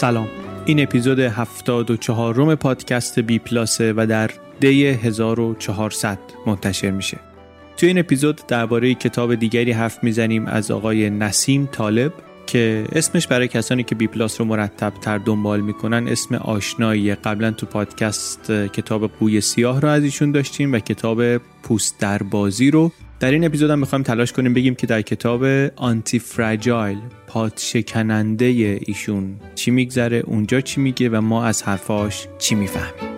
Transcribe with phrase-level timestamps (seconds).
[0.00, 0.28] سلام.
[0.64, 4.30] این اپیزود 74 روم پادکست بی پلاسه و در
[4.60, 7.18] دی 1400 منتشر میشه.
[7.76, 12.12] توی این اپیزود درباره کتاب دیگری حرف می‌زنیم از آقای نسیم طالب
[12.46, 17.50] که اسمش برای کسانی که بی پلاس رو مرتب تر دنبال می‌کنن اسم آشنایی قبلا
[17.50, 22.92] تو پادکست کتاب قوی سیاه رو از ایشون داشتیم و کتاب پوست در بازی رو
[23.20, 25.44] در این اپیزود هم می‌خوایم تلاش کنیم بگیم که در کتاب
[25.76, 28.44] آنتی فرجایل پاد شکننده
[28.86, 33.10] ایشون چی میگذره اونجا چی میگه و ما از حرفاش چی می‌فهمیم.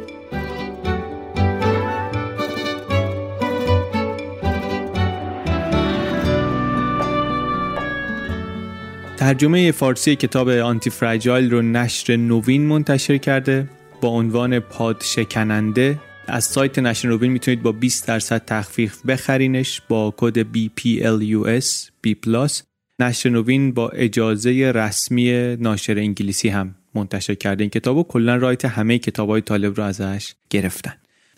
[9.16, 13.68] ترجمه فارسی کتاب آنتی فرجایل رو نشر نوین منتشر کرده
[14.00, 20.14] با عنوان پاد شکننده از سایت نشر نوین می‌تونید با 20 درصد تخفیف بخرینش با
[20.16, 22.14] کد BPLUS B+
[23.00, 28.64] نشر نوین با اجازه رسمی ناشر انگلیسی هم منتشر کرده این کتاب و کلا right
[28.64, 30.94] همه کتاب های طالب رو ازش گرفتن.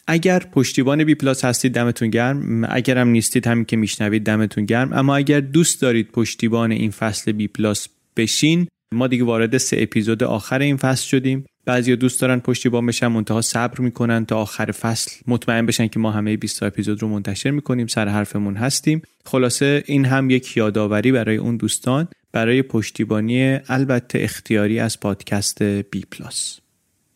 [0.07, 2.67] اگر پشتیبان بی پلاس هستید دمتون گرم.
[2.69, 4.93] اگر هم نیستید همین که میشنوید دمتون گرم.
[4.93, 10.23] اما اگر دوست دارید پشتیبان این فصل بی پلاس بشین ما دیگه وارد سه اپیزود
[10.23, 11.45] آخر این فصل شدیم.
[11.65, 16.11] بعضی دوست دارن پشتیبان بشن منتها صبر می‌کنن تا آخر فصل مطمئن بشن که ما
[16.11, 19.03] همه 20 اپیزود رو منتشر می‌کنیم سر حرفمون هستیم.
[19.25, 26.05] خلاصه این هم یک یادآوری برای اون دوستان برای پشتیبانی البته اختیاری از پادکست بی
[26.11, 26.61] پلاس.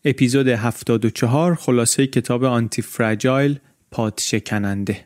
[0.05, 3.59] اپیزود 74 خلاصه کتاب آنتی فرجایل
[3.91, 5.05] پاد شکننده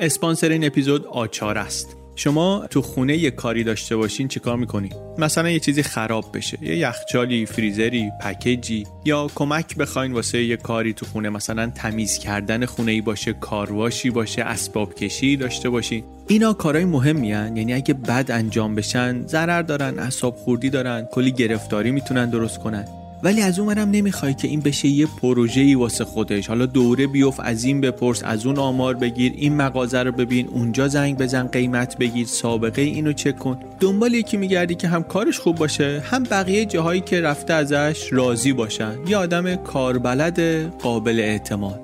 [0.00, 1.97] اسپانسر این اپیزود آچار است.
[2.18, 6.76] شما تو خونه یه کاری داشته باشین چیکار می‌کنین مثلا یه چیزی خراب بشه یه
[6.76, 12.92] یخچالی فریزری پکیجی یا کمک بخواین واسه یه کاری تو خونه مثلا تمیز کردن خونه
[12.92, 17.56] ای باشه کارواشی باشه اسباب کشی داشته باشین اینا کارهای مهمی هن.
[17.56, 22.84] یعنی اگه بد انجام بشن ضرر دارن اعصاب خوردی دارن کلی گرفتاری می‌تونن درست کنن
[23.22, 26.48] ولی از اونورم نمی‌خوای که این بشه یه پروژه‌ای واسه خودش.
[26.48, 30.88] حالا دوره بیوف از این بپرس از اون آمار بگیر این مغازه رو ببین اونجا
[30.88, 33.60] زنگ بزن قیمت بگیر سابقه اینو چک کن.
[33.80, 38.52] دنبال یکی میگردی که هم کارش خوب باشه هم بقیه جاهایی که رفته ازش راضی
[38.52, 38.94] باشن.
[39.06, 40.40] یه آدم کاربلد
[40.78, 41.80] قابل اعتماد.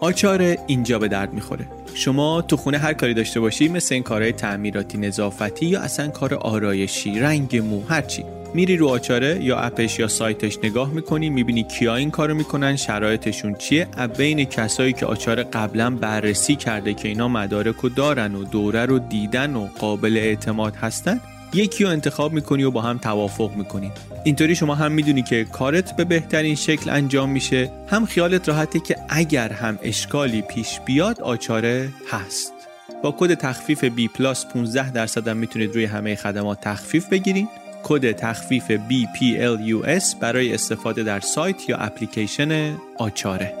[0.00, 1.66] آچار اینجا به درد می‌خوره.
[1.94, 6.34] شما تو خونه هر کاری داشته باشی مثل این کارهای تعمیراتی نظافتی یا اصلا کار
[6.34, 8.24] آرایشی رنگ مو هرچی.
[8.54, 13.54] میری رو آچاره یا اپش یا سایتش نگاه می‌کنی می‌بینی کیا این کارو می‌کنن شرایطشون
[13.54, 18.86] چیه؟ بین کسایی که آچار قبلا بررسی کرده که اینا مدارک رو دارن و دوره
[18.86, 21.20] رو دیدن و قابل اعتماد هستن
[21.54, 23.92] یکی رو انتخاب می‌کنی و با هم توافق می‌کنی.
[24.24, 27.70] اینطوری شما هم می‌دونی که کارت به بهترین شکل انجام میشه.
[27.88, 32.52] هم خیالت راحته که اگر هم اشکالی پیش بیاد آچاره هست.
[33.02, 34.08] با کد تخفیف B
[34.52, 41.20] 15 درصد هم می‌تونید روی همه خدمات تخفیف بگیرید کد تخفیف BPLUS برای استفاده در
[41.20, 43.54] سایت یا اپلیکیشن آچاره.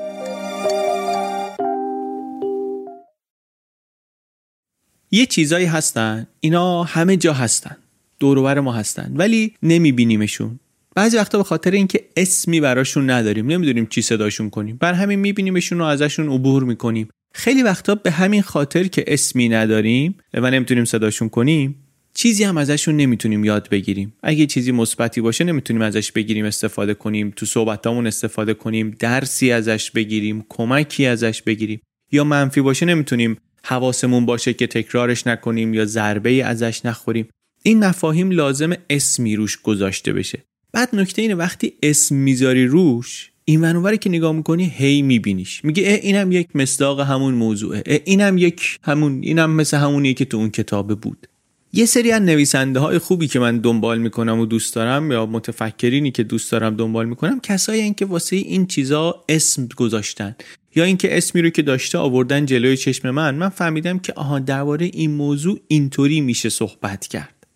[5.10, 6.26] یه چیزایی هستن.
[6.40, 7.76] اینا همه جا هستن.
[8.20, 9.12] دورور ما هستن.
[9.16, 10.60] ولی نمیبینیمشون.
[10.94, 14.76] بعضی وقتا به خاطر اینکه اسمی براشون نداریم نمی‌دونیم چی صداشون کنیم.
[14.76, 17.08] بر همین میبینیمشون و ازشون عبور می‌کنیم.
[17.34, 21.83] خیلی وقتا به همین خاطر که اسمی نداریم و نمی‌تونیم صداشون کنیم
[22.14, 24.12] چیزی هم ازشون نمی‌تونیم یاد بگیریم.
[24.22, 29.90] اگه چیزی مثبتی باشه نمی‌تونیم ازش بگیریم استفاده کنیم تو صحبتامون استفاده کنیم درسی ازش
[29.90, 31.80] بگیریم کمکی ازش بگیریم.
[32.12, 37.28] یا منفی باشه نمی‌تونیم حواسمون باشه که تکرارش نکنیم یا ضربه ازش نخوریم.
[37.62, 40.44] این مفاهیم لازم اسمی روش گذاشته بشه.
[40.72, 45.64] بعد نکته اینه وقتی اسم می‌ذاری روش این منوری که نگاه می‌کنی هی میبینیش.
[45.64, 48.02] میگه اه اینم یک مصداق همون موضوعه.
[48.04, 51.28] اینم یک همون اینم مثل همونیه که تو اون کتابه بود.
[51.76, 56.10] یه سری از نویسنده های خوبی که من دنبال می‌کنم و دوست دارم یا متفکرینی
[56.10, 60.36] که دوست دارم دنبال می‌کنم کسایی این که واسه این چیزا اسم گذاشتن
[60.74, 64.90] یا اینکه اسمی رو که داشته آوردن جلوی چشم من من فهمیدم که آها درباره
[64.92, 67.46] این موضوع اینطوری میشه صحبت کرد.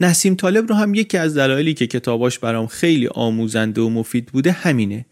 [0.00, 4.52] نسیم طالب رو هم یکی از دلایلی که کتاباش برام خیلی آموزنده و مفید بوده
[4.52, 5.06] همینه.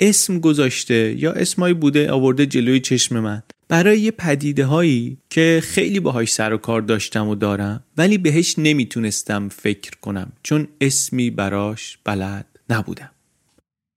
[0.00, 3.42] اسم گذاشته یا اسمایی بوده آورده جلوی چشم من.
[3.68, 8.54] برای یه پدیده هایی که خیلی باهاش سر و کار داشتم و دارم ولی بهش
[8.58, 13.10] نمی‌تونستم فکر کنم چون اسمی براش بلد نبودم.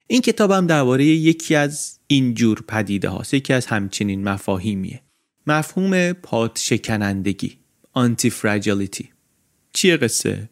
[0.07, 5.01] این کتابم درباره یکی از اینجور پدیده هاست یکی از همچنین مفاهیمیه.
[5.47, 7.57] مفهوم پاد شکنندگی
[7.93, 9.09] آنتی فراجیلیتی
[9.73, 10.49] چیه قصه؟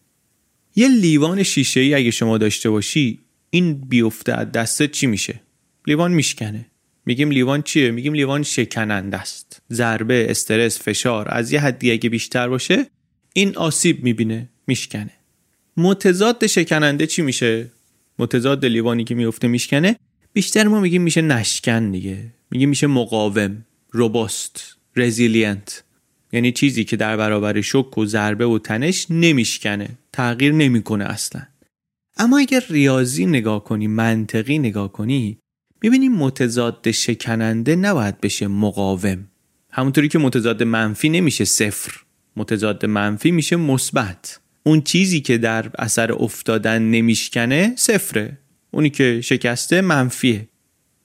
[0.76, 3.20] یه لیوان شیشه ای اگه شما داشته باشی
[3.50, 5.42] این بیفته از چی میشه؟
[5.88, 6.66] لیوان میشکنه.
[7.06, 9.62] میگیم لیوان چیه؟ میگیم لیوان شکننده است.
[9.72, 12.86] ضربه استرس فشار از یه حدی اگه بیشتر باشه
[13.34, 15.12] این آسیب می‌بینه میشکنه.
[15.78, 17.72] متضاد شکننده چی میشه؟
[18.20, 19.96] متضاد لیوانی که میفته میشکنه.
[20.34, 22.18] بیشتر ما میگیم میشه نشکن دیگه.
[22.52, 25.84] میگیم میشه مقاوم robust resilient.
[26.34, 29.90] یعنی چیزی که در برابر شک و ضربه و تنش نمیشکنه.
[30.14, 31.42] تغییر نمی‌کنه اصلا.
[32.18, 35.38] اما اگر ریاضی نگاه کنی منطقی نگاه کنی
[35.82, 39.28] می‌بینی متضاد شکننده نباید بشه مقاوم.
[39.72, 41.92] همونطوری که متضاد منفی نمیشه صفر.
[42.36, 44.40] متضاد منفی میشه مثبت.
[44.64, 48.38] اون چیزی که در اثر افتادن نمیشکنه صفره.
[48.72, 50.48] اونی که شکسته منفیه.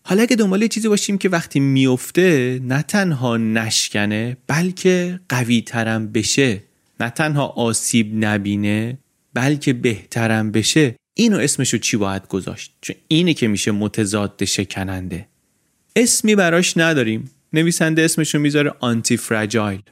[0.05, 6.63] حالا اگه دنبال چیزی باشیم که وقتی میفته نه تنها نشکنه بلکه قوی ترم بشه.
[7.01, 8.99] نه تنها آسیب نبینه
[9.35, 10.97] بلکه بهترم بشه.
[11.15, 15.29] اینو اسمشو چی باید گذاشت؟ چون اینه که میشه متضاد شکننده.
[15.97, 17.31] اسمی براش نداریم.
[17.53, 19.83] نویسنده اسمشو می‌ذاره آنتی فرجایل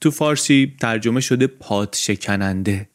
[0.00, 2.88] تو فارسی ترجمه شده پاد شکننده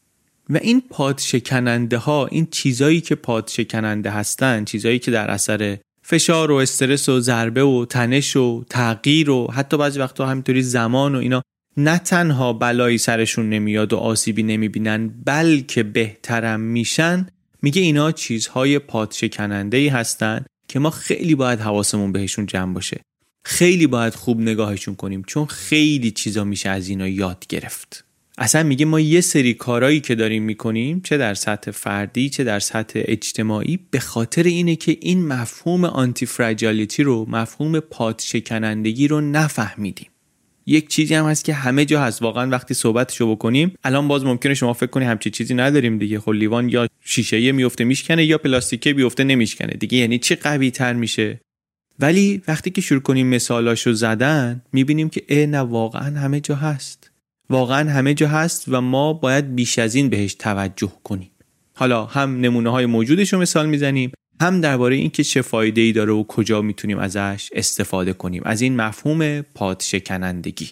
[0.49, 5.77] و این پاد شکننده ها این چیزایی که پاد شکننده هستن چیزایی که در اثر
[6.03, 11.15] فشار و استرس و ضربه و تنش و تغییر و حتی بعضی وقتا همینطوری زمان
[11.15, 11.41] و اینا
[11.77, 17.27] نه تنها بلایی سرشون نمیاد و آسیبی نمی‌بینن بلکه بهترم میشن.
[17.61, 23.01] میگه اینا چیزهای پادشکننده ای هستن که ما خیلی باید حواسمون بهشون جمع باشه.
[23.45, 28.05] خیلی باید خوب نگاهشون کنیم چون خیلی چیزا میشه از اینا یاد گرفت.
[28.37, 32.59] اصلا میگه ما یه سری کارایی که داریم می‌کنیم چه در سطح فردی چه در
[32.59, 40.10] سطح اجتماعی به خاطر اینه که این مفهوم آنتی فراجالیتی رو مفهوم پادشکنندگی رو نفهمیدیم.
[40.65, 42.21] یک چیزی هم هست که همه جا هست.
[42.21, 46.19] واقعا وقتی صحبتشو بکنیم الان باز ممکنه شما فکر کنی همچی چیزی نداریم دیگه.
[46.19, 49.97] خب لیوان یا شیشه میفته میشکنه یا پلاستیکه بیفته نمیشکنه دیگه.
[49.97, 51.41] یعنی چی قوی تر میشه؟
[51.99, 57.11] ولی وقتی که شروع کنیم مثالاشو زدن می‌بینیم که اه نه واقعا همه جا هست.
[57.49, 61.31] واقعا همه جا هست و ما باید بیش از این بهش توجه کنیم.
[61.75, 64.11] حالا هم نمونه های موجودش رو مثال می‌زنیم
[64.41, 68.41] هم درباره اینکه چه فایده ای داره و کجا می‌تونیم ازش استفاده کنیم.
[68.45, 70.69] از این مفهوم پادشکنندگی.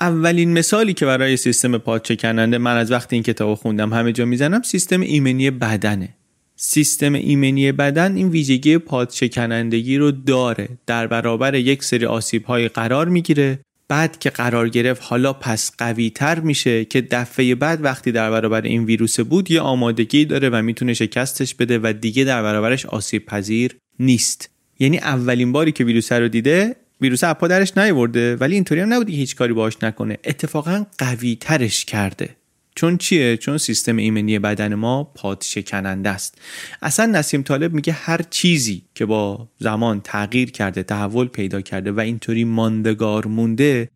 [0.00, 4.62] اولین مثالی که برای سیستم پادشکننده من از وقتی این کتاب خوندم همه جا می‌زنم
[4.62, 6.08] سیستم ایمنی بدنه.
[6.56, 10.68] سیستم ایمنی بدن این ویژگی پادشکنندگی رو داره.
[10.86, 13.58] در برابر یک سری آسیب های قرار می‌گیره
[13.90, 18.62] بعد که قرار گرفت حالا پس قوی تر میشه که دفعه بعد وقتی در برابر
[18.62, 23.26] این ویروس بود یه آمادگی داره و می‌تونه شکستش بده و دیگه در برابرش آسیب
[23.26, 24.50] پذیر نیست.
[24.78, 29.16] یعنی اولین باری که ویروس رو دیده ویروس اپا درش نیورده ولی اینطوری هم نبودی
[29.16, 30.18] هیچ کاری باهاش نکنه.
[30.24, 32.36] اتفاقا قوی ترش کرده.
[32.80, 36.38] چون چیه؟ چون سیستم ایمنی بدن ما پاد شکننده است.
[36.82, 42.00] اصلا نسیم طالب میگه هر چیزی که با زمان تغییر کرده تحول پیدا کرده و
[42.00, 43.88] اینطوری ماندگار مونده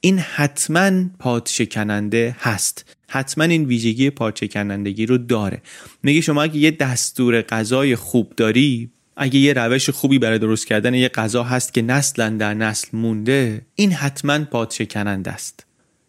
[0.00, 2.96] این حتما پاد شکننده هست.
[3.08, 5.62] حتما این ویژگی پاد شکنندگی رو داره.
[6.02, 10.94] میگه شما اگه یه دستور غذای خوب داری اگه یه روش خوبی برای درست کردن
[10.94, 15.66] یه غذا هست که نسلا در نسل مونده این حتما پاد شکننده است.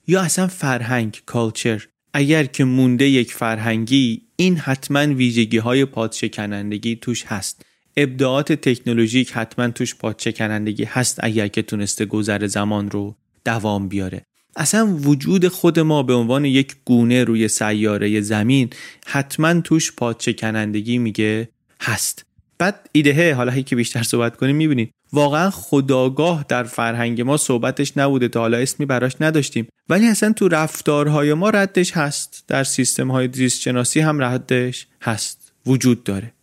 [0.08, 7.24] یا اصلا فرهنگ کالچر اگر که مونده یک فرهنگی این حتما ویژگی های پادشکنندگی توش
[7.26, 7.66] هست.
[7.98, 13.16] ابداعات تکنولوژیک حتما توش پادشکنندگی هست اگر که تونسته گذر زمان رو
[13.46, 14.26] دوام بیاره.
[14.56, 18.70] اصلا وجود خود ما به عنوان یک گونه روی سیاره زمین
[19.06, 21.50] حتما توش پادشکنندگی میگه
[21.82, 22.26] هست.
[22.64, 24.92] بعد ایده حالا که بیشتر صحبت کنیم می‌بینید.
[25.14, 29.68] واقعا خداگاه در فرهنگ ما صحبتش نبوده تا حالا اسمی براش نداشتیم.
[29.90, 32.44] ولی اصلا تو رفتارهای ما ردش هست.
[32.48, 35.52] در سیستم های زیست شناسی هم ردش هست.
[35.66, 36.34] وجود داره.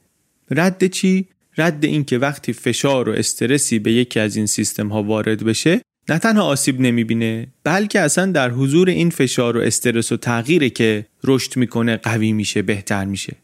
[0.50, 1.26] رد چی؟
[1.58, 5.80] رد این که وقتی فشار و استرسی به یکی از این سیستم ها وارد بشه
[6.08, 11.06] نه تنها آسیب نمی‌بینه بلکه اصلا در حضور این فشار و استرس و تغییره که
[11.24, 13.36] رشد می‌کنه قوی میشه بهتر میشه.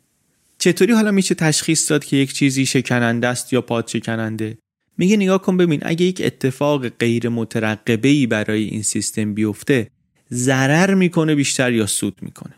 [0.67, 4.59] چطوری حالا میشه تشخیص داد که یک چیزی شکننده است یا پاد شکننده؟
[4.99, 9.91] میگه نگاه کن ببین اگه یک اتفاق غیر مترقبه ای برای این سیستم بیفته
[10.33, 12.55] ضرر می‌کنه بیشتر یا سود می‌کنه؟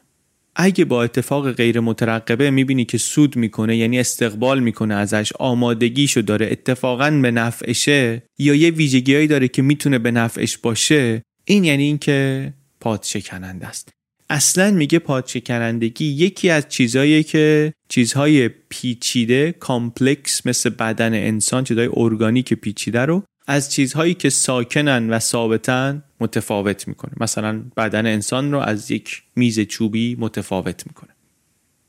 [0.56, 6.48] اگه با اتفاق غیر مترقبه می‌بینی که سود می‌کنه یعنی استقبال می‌کنه ازش آمادگیشو داره
[6.50, 12.52] اتفاقا به نفعشه یا یه ویژگیهایی داره که می‌تونه به نفعش باشه این یعنی اینکه
[12.80, 13.97] پاد شکننده است.
[14.30, 22.54] اصلا میگه پادشکنندگی یکی از چیزهایی که چیزهای پیچیده complex مثل بدن انسان چیزهای ارگانیک
[22.54, 27.12] پیچیده رو از چیزهایی که ساکنن و ثابتن متفاوت می‌کنه.
[27.20, 31.10] مثلا بدن انسان رو از یک میز چوبی متفاوت می‌کنه.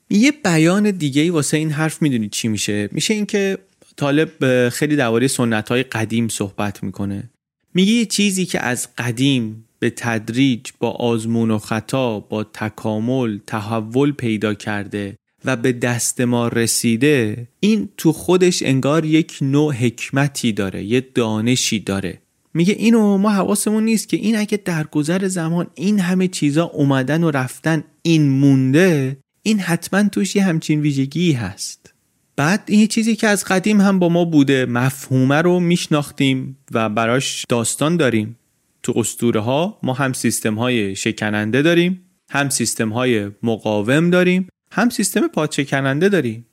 [0.10, 3.58] یه بیان دیگه ای واسه این حرف می‌دونید چی میشه؟ میشه اینکه
[3.98, 7.29] طالب خیلی درباره سنت های قدیم صحبت می‌کنه.
[7.74, 14.12] میگه یه چیزی که از قدیم به تدریج با آزمون و خطا با تکامل تحول
[14.12, 20.83] پیدا کرده و به دست ما رسیده این تو خودش انگار یک نوع حکمتی داره
[20.83, 22.21] یه دانشی داره.
[22.53, 27.24] میگه اینو ما حواسمون نیست که این اگه در گذر زمان این همه چیزا اومدن
[27.24, 31.93] و رفتن این مونده این حتما توش یه همچین ویژگی هست.
[32.36, 37.45] بعد این چیزی که از قدیم هم با ما بوده مفهومه رو میشناختیم و براش
[37.50, 38.38] داستان داریم.
[38.83, 44.89] تو استوره ها ما هم سیستم های شکننده داریم هم سیستم های مقاوم داریم هم
[44.89, 46.45] سیستم پادشکننده داریم.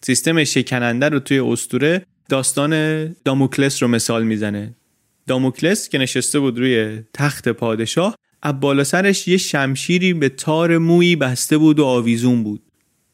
[0.00, 4.74] سیستم شکننده رو توی استوره داستان داموکلس رو مثال می‌زنه.
[5.26, 11.16] داموکلس که نشسته بود روی تخت پادشاه از بالا سرش یه شمشیری به تار مویی
[11.16, 12.62] بسته بود و آویزون بود.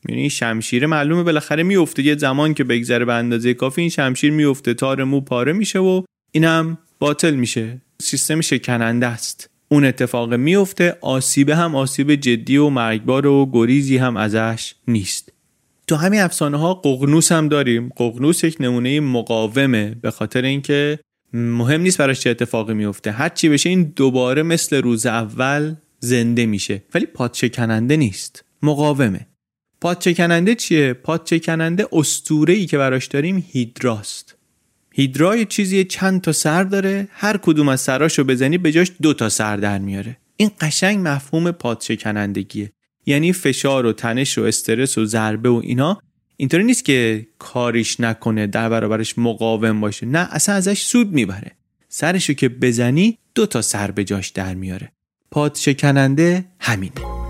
[0.08, 4.74] یعنی شمشیر معلومه بالاخره میفته یه زمان که بگذره به اندازه کافی این شمشیر میفته
[4.74, 7.80] تار مو پاره میشه و اینم باطل میشه.
[8.02, 9.50] سیستم شکننده است.
[9.68, 15.32] اون اتفاق میفته آسیب هم آسیب جدی و مرگبار و گریزی هم ازش نیست.
[15.86, 17.90] تو همین افسانه ها قغنوس هم داریم.
[17.96, 20.98] قغنوس یک نمونه مقاومه به خاطر اینکه
[21.32, 23.10] مهم نیست براش چه اتفاقی میفته.
[23.10, 26.82] هر چی بشه این دوباره مثل روز اول زنده میشه.
[26.94, 28.44] ولی پادشکننده نیست.
[28.62, 29.26] مقاومه.
[29.80, 34.36] پادشکننده چیه؟ پادشکننده اسطوره ای که براش داریم هیدراست.
[34.96, 39.14] هیدرا یه چیزی چند تا سر داره هر کدوم از سراشو بزنی به جاش دو
[39.14, 40.16] تا سر در میاره.
[40.36, 42.72] این قشنگ مفهوم پادشکنندگیه.
[43.06, 46.00] یعنی فشار و تنش و استرس و ضربه و اینا.
[46.36, 50.06] اینطوری نیست که کاریش نکنه در برابرش مقاوم باشه.
[50.06, 51.50] نه اصلا ازش سود می‌بره.
[51.88, 54.92] سرشو که بزنی دو تا سر به جاش در میاره.
[55.30, 57.23] پادشکننده همینه.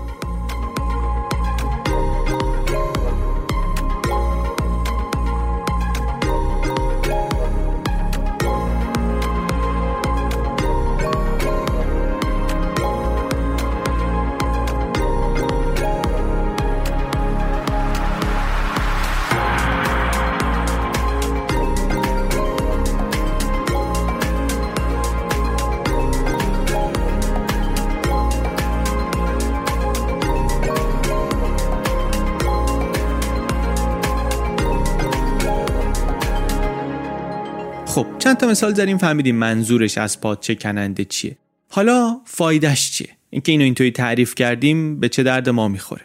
[38.25, 41.37] چند تا مثال زدیم فهمیدیم منظورش از پادچه کننده چیه.
[41.69, 46.01] حالا فایدهش چیه؟ اینکه اینو اینطوری تعریف کردیم به چه درد ما می‌خوره.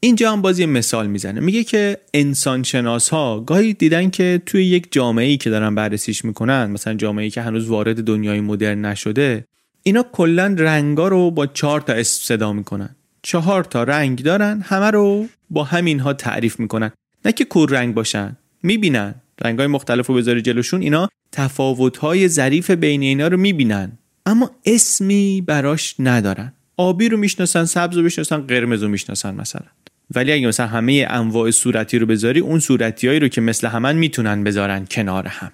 [0.00, 1.40] اینجا هم بازی مثال می‌زنه.
[1.40, 6.24] میگه که انسان شناس ها گاهی دیدن که توی یک جامعه ای که دارن بررسیش
[6.24, 9.44] می‌کنن مثلا جامعه ای که هنوز وارد دنیای مدرن نشده
[9.82, 12.96] اینا کلا رنگا رو با چهار تا اسم صدا می‌کنن.
[13.22, 16.90] چهار تا رنگ دارن همه رو با همینها تعریف می‌کنن.
[17.24, 19.14] نه که کور رنگ باشن می‌بینن.
[19.44, 23.92] رنگ های مختلف رو بذاری جلوشون اینا تفاوت های ظریف بین اینا رو می‌بینن.
[24.26, 26.52] اما اسمی براش ندارن.
[26.76, 29.66] آبی رو می‌شناسن سبز رو می‌شناسن قرمز رو می‌شناسن مثلا.
[30.14, 34.44] ولی اگه مثلا همه انواع صورتی رو بذاری اون صورتیایی رو که مثل همن می‌تونن
[34.44, 35.52] بذارن کنار هم.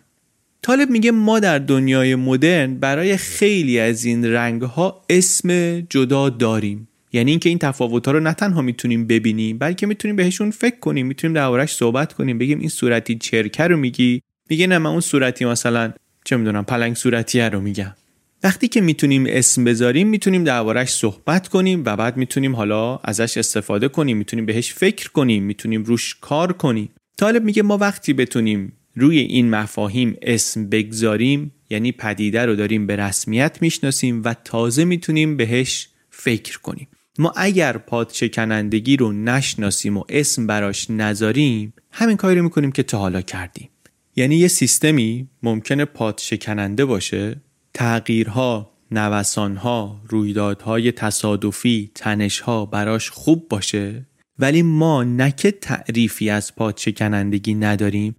[0.63, 6.89] طالب میگه ما در دنیای مدرن برای خیلی از این رنگ ها اسم جدا داریم.
[7.15, 11.07] یعنی اینکه این تفاوت ها رو نه تنها می‌تونیم ببینیم بلکه می‌تونیم بهشون فکر کنیم
[11.07, 15.45] می‌تونیم دربارش صحبت کنیم بگیم این صورتی چرکه رو میگی؟ میگه نه من اون صورتی
[15.45, 15.93] مثلا
[16.25, 17.95] چه می‌دونم پلنگ صورتیه رو میگم.
[18.43, 23.89] وقتی که می‌تونیم اسم بذاریم می‌تونیم دربارش صحبت کنیم و بعد می‌تونیم حالا ازش استفاده
[23.89, 26.91] کنیم می‌تونیم بهش فکر کنیم می‌تونیم روش کار کنیم.
[27.19, 32.97] طالب میگه ما وقتی بتونیم روی این مفاهیم اسم بگذاریم یعنی پدیده رو داریم به
[32.97, 36.89] رسمیت می‌شناسیم و تازه می‌تونیم بهش فکر کنیم.
[37.19, 42.99] ما اگر پادشکنندگی رو نشناسیم و اسم براش نذاریم همین کاری رو می‌کنیم که تا
[42.99, 43.69] حالا کردیم.
[44.17, 47.41] یعنی یه سیستمی ممکنه پادشکننده باشه
[47.75, 54.07] تغییرها نوسانها رویدادهای تصادفی تنشها براش خوب باشه
[54.39, 58.17] ولی ما نکه تعریفی از پادشکنندگی نداریم.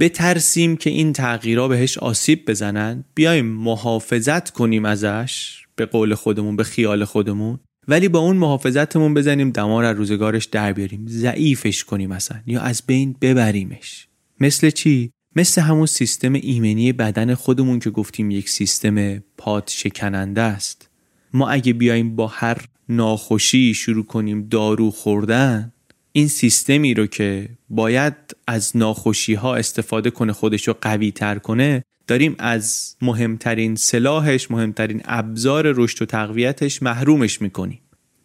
[0.00, 6.64] بترسیم که این تغییرها بهش آسیب بزنن بیایم محافظت کنیم ازش به قول خودمون به
[6.64, 7.58] خیال خودمون.
[7.88, 11.06] ولی با اون محافظتمون بزنیم دمار از روزگارش در بیاریم.
[11.08, 12.40] ضعیفش کنیم اصلا.
[12.46, 14.08] یا از بین ببریمش.
[14.40, 20.90] مثل چی؟ مثل همون سیستم ایمنی بدن خودمون که گفتیم یک سیستم پاد شکننده است.
[21.32, 25.72] ما اگه بیایم با هر ناخوشی شروع کنیم دارو خوردن
[26.12, 28.14] این سیستمی رو که باید
[28.46, 35.02] از ناخوشی ها استفاده کنه خودش رو قوی تر کنه داریم از مهمترین سلاحش مهمترین
[35.04, 37.80] ابزار رشد و تقویتش محرومش می‌کنیم.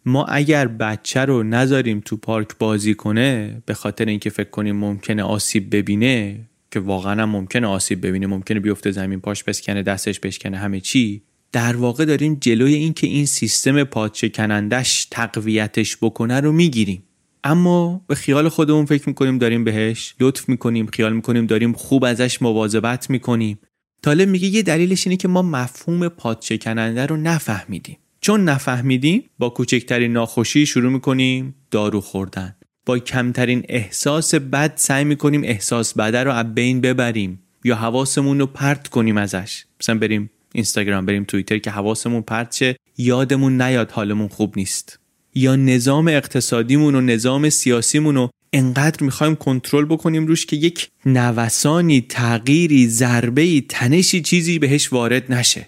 [0.06, 5.22] ما اگر بچه رو نذاریم تو پارک بازی کنه به خاطر اینکه فکر کنیم ممکنه
[5.22, 10.80] آسیب ببینه که واقعا ممکنه آسیب ببینه ممکنه بیفته زمین پاش بسکنه دستش بشکنه همه
[10.80, 17.02] چی در واقع داریم جلوی اینکه این سیستم پادشکنندش تقویتش بکنه رو می‌گیریم.
[17.44, 22.42] اما به خیال خودمون فکر می‌کنیم داریم بهش لطف می‌کنیم خیال می‌کنیم داریم خوب ازش
[22.42, 23.58] مواظبت می‌کنیم.
[24.04, 27.96] طالب میگه یه دلیلش اینه که ما مفهوم پادشکننده رو نفهمیدیم.
[28.20, 32.56] چون نفهمیدیم با کوچکترین ناخوشی شروع می‌کنیم دارو خوردن.
[32.86, 38.46] با کمترین احساس بد سعی می‌کنیم احساس بده رو از بین ببریم یا حواسمون رو
[38.46, 39.64] پرت کنیم ازش.
[39.80, 44.98] مثلا بریم اینستاگرام بریم توییتر که حواسمون پرت شه یادمون نیاد حالمون خوب نیست.
[45.34, 52.00] یا نظام اقتصادیمون و نظام سیاسیمون رو انقدر می‌خوایم کنترل بکنیم روش که یک نوسانی
[52.00, 55.66] تغییری ضربه تنشی چیزی بهش وارد نشه.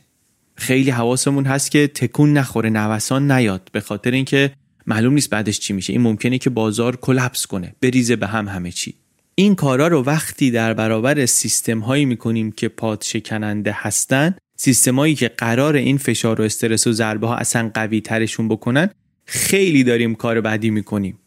[0.54, 3.68] خیلی حواسمون هست که تکون نخوره نوسان نیاد.
[3.72, 4.52] به خاطر اینکه
[4.86, 5.92] معلوم نیست بعدش چی میشه.
[5.92, 8.94] این ممکنه که بازار کلپس کنه بریزه به هم همه چی.
[9.34, 15.28] این کارا رو وقتی در برابر سیستم هایی می‌کنیم که پاد شکننده هستن سیستمایی که
[15.28, 18.90] قرار این فشار و استرس و ضربه ها اصلا قوی ترشون بکنن
[19.24, 21.18] خیلی داریم کار بعدی می‌کنیم.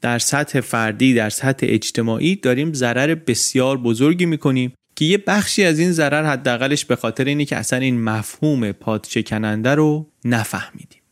[0.00, 5.78] در سطح فردی در سطح اجتماعی داریم ضرر بسیار بزرگی می‌کنیم که یه بخشی از
[5.78, 11.02] این ضرر حداقلش به خاطر اینه که اصلا این مفهوم پادشکننده رو نفهمیدیم.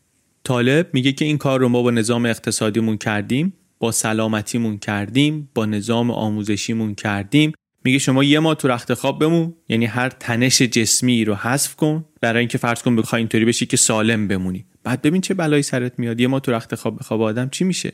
[0.43, 5.65] طالب میگه که این کار رو ما با نظام اقتصادیمون کردیم با سلامتیمون کردیم با
[5.65, 7.53] نظام آموزشیمون کردیم.
[7.83, 12.05] میگه شما یه ماه تو رخت خواب بمون یعنی هر تنش جسمی رو حذف کن
[12.21, 14.65] برای اینکه فرض کن بخوای اینطوری بشی که سالم بمونی.
[14.83, 17.93] بعد ببین چه بلایی سرت میاد یه ما تو رخت خواب خواب آدم چی میشه؟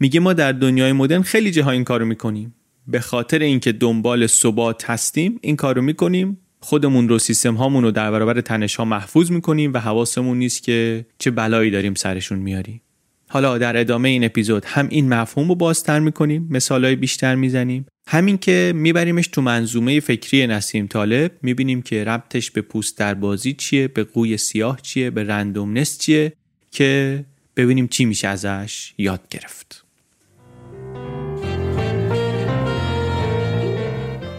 [0.00, 2.54] میگه ما در دنیای مدرن خیلی جاها این کارو می‌کنیم.
[2.86, 6.38] به خاطر اینکه دنبال ثبات هستیم این کارو می‌کنیم.
[6.60, 11.06] خودمون رو سیستم هامون رو در برابر تنش ها محفوظ می‌کنیم و حواسمون نیست که
[11.18, 12.80] چه بلایی داریم سرشون میاریم
[13.28, 17.86] حالا در ادامه این اپیزود هم این مفهوم رو بازتر می‌کنیم مثالهای بیشتر می‌زنیم.
[18.06, 23.52] همین که میبریمش تو منظومه فکری نسیم طالب می‌بینیم که ربطش به پوست در بازی
[23.52, 26.32] چیه به قوی سیاه چیه به randomness چیه
[26.70, 27.24] که
[27.56, 29.83] ببینیم چی میشه ازش یاد گرفت.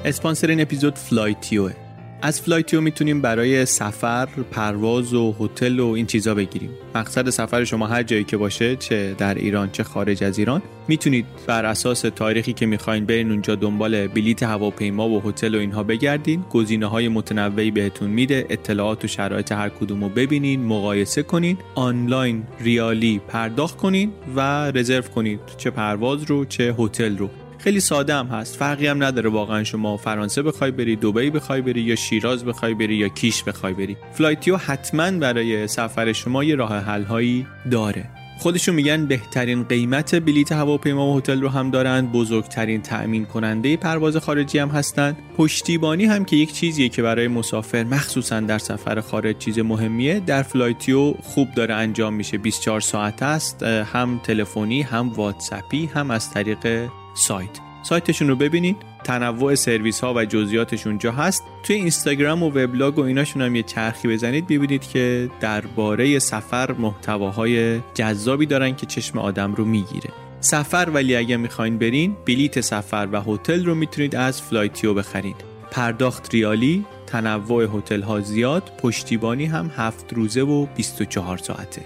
[0.06, 1.74] اسپانسر این اپیزود فلایتیوه
[2.22, 6.70] از فلایتیو می‌تونیم برای سفر، پرواز و هتل و این چیزا بگیریم.
[6.96, 11.26] مقصد سفر شما هر جایی که باشه چه در ایران چه خارج از ایران می‌تونید
[11.48, 16.46] بر اساس تاریخی که می‌خواین برین اونجا دنبال بلیت هواپیما و هتل و اینها بگردین.
[16.50, 18.46] گزینه های متنوعی بهتون میده.
[18.50, 25.02] اطلاعات و شرایط هر کدوم رو ببینین مقایسه کنین آنلاین ریالی پرداخت کنین و رزرو
[25.02, 27.30] کنید چه پرواز رو چه هتل رو.
[27.66, 28.56] خیلی ساده هم هست.
[28.56, 32.96] فرقی هم نداره واقعا شما فرانسه بخوای بری دبی بخوای بری یا شیراز بخوای بری
[32.96, 33.98] یا کیش بخوای بری.
[34.14, 38.10] فلایتیو حتما برای سفر شما یه راه حل هایی داره.
[38.40, 44.18] خودشون میگن بهترین قیمت بلیت هواپیما و هتل رو هم دارن بزرگترین تأمین کننده پرواز
[44.18, 45.18] خارجی هم هستن.
[45.38, 50.20] پشتیبانی هم که یک چیزیه که برای مسافر مخصوصا در سفر خارج چیز مهمیه.
[50.20, 52.38] در فلایتیو خوب داره انجام میشه.
[52.38, 57.50] 24 ساعت است هم تلفنی هم واتسپی هم از طریق سایت.
[57.84, 58.78] سایتشون رو ببینید.
[59.04, 61.44] تنوع سرویس ها و جزئیاتش اونجا هست.
[61.64, 64.48] توی اینستاگرام و وبلاگ و ایناشون هم یه چرخی بزنید.
[64.48, 70.10] ببینید که درباره سفر محتواهای جذابی دارن که چشم آدم رو می‌گیره.
[70.40, 75.36] سفر ولی اگه می‌خواین برین بلیت سفر و هتل رو می‌تونید از فلایتیو بخرید.
[75.72, 81.82] پرداخت ریالی تنوع هتل ها زیاد پشتیبانی هم هفت روزه و 24 ساعته.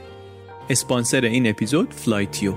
[0.69, 2.53] اسپانسر این اپیزود فلایتیو.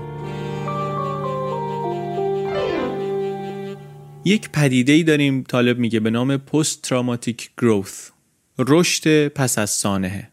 [4.25, 8.09] یک پدیده ای داریم طالب میگه به نام post traumatic growth.
[8.59, 10.29] رشد پس از سانحه.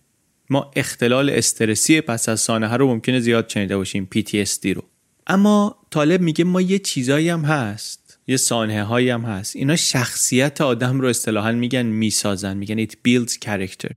[0.51, 4.85] ما اختلال استرسی پس از سانحه رو ممکنه زیاد شنیده باشیم PTSD رو.
[5.27, 9.57] اما طالب میگه ما یه چیزایی هم هست یه سانحه هایی هم هست.
[9.57, 13.93] اینا شخصیت آدم رو اصطلاحا میگن می‌سازن میگن it builds character.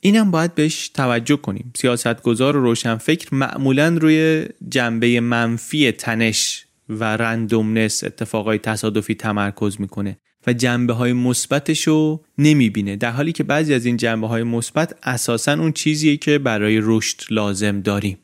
[0.00, 1.72] اینم باید بهش توجه کنیم.
[1.76, 10.52] سیاستگزار و روشنفکر معمولا روی جنبه منفی تنش و رندومنس اتفاقای تصادفی تمرکز می‌کنه و
[10.52, 12.96] جنبه های مثبتش رو نمی‌بینه.
[12.96, 17.20] در حالی که بعضی از این جنبه های مثبت اساسا اون چیزیه که برای رشد
[17.30, 18.18] لازم داریم.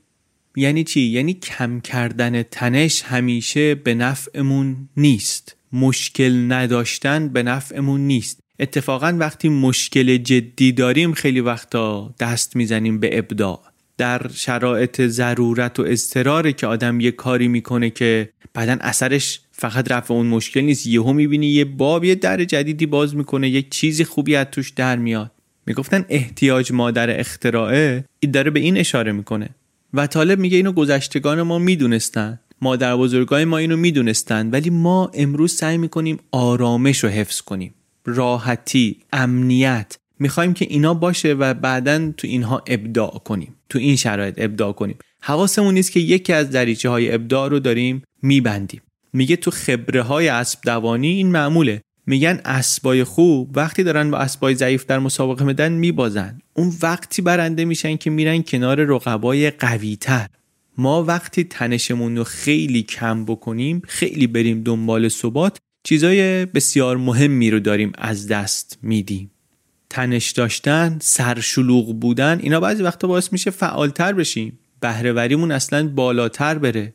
[0.57, 5.57] یعنی چی؟ یعنی کم کردن تنش همیشه به نفعمون نیست.
[5.73, 8.41] مشکل نداشتن به نفعمون نیست.
[8.61, 13.70] اتفاقا وقتی مشکل جدی داریم خیلی وقتا دست می‌زنیم به ابداع.
[14.01, 20.15] در شرایط ضرورت و اضطراره که آدم یه کاری می‌کنه که بعدا اثرش فقط رفع
[20.15, 20.87] اون مشکل نیست.
[20.87, 24.97] یهو می‌بینی یه باب یه در جدیدی باز می‌کنه یک چیزی خوبی از توش در
[24.97, 25.31] میاد.
[25.67, 29.49] می‌گفتن احتیاج مادر اختراعه داره به این اشاره می‌کنه.
[29.95, 32.41] و طالب میگه اینو گذشتگان ما می‌دونستن.
[32.63, 34.51] مادر بزرگای ما اینو می‌دونستن.
[34.51, 37.75] ولی ما امروز سعی می‌کنیم آرامش رو حفظ کنیم.
[38.05, 39.99] راحتی امنیت.
[40.19, 43.55] می‌خوایم که اینا باشه و بعدا تو اینها ابداع کنیم.
[43.71, 44.99] تو این شرایط ابداع کنیم.
[45.23, 48.81] حواسمون نیست که یکی از دریچه های ابداع رو داریم میبندیم.
[49.13, 51.83] میگه تو خبره های اسب دوانی این معموله.
[52.07, 56.39] میگن اسبای خوب وقتی دارن با اسبای ضعیف در مسابقه میدن میبازن.
[56.55, 60.27] اون وقتی برنده میشن که میرن کنار رقبای قوی تر
[60.79, 67.61] ما وقتی تنشمون رو خیلی کم بکنیم خیلی بریم دنبال ثبات چیزای بسیار مهمی رو
[67.61, 69.31] داریم از دست میدیم.
[69.91, 74.59] تنش داشتن سرشلوغ بودن اینا بعضی وقتا باعث میشه فعالتر بشیم.
[74.81, 76.95] بهره‌وریمون اصلا بالاتر بره.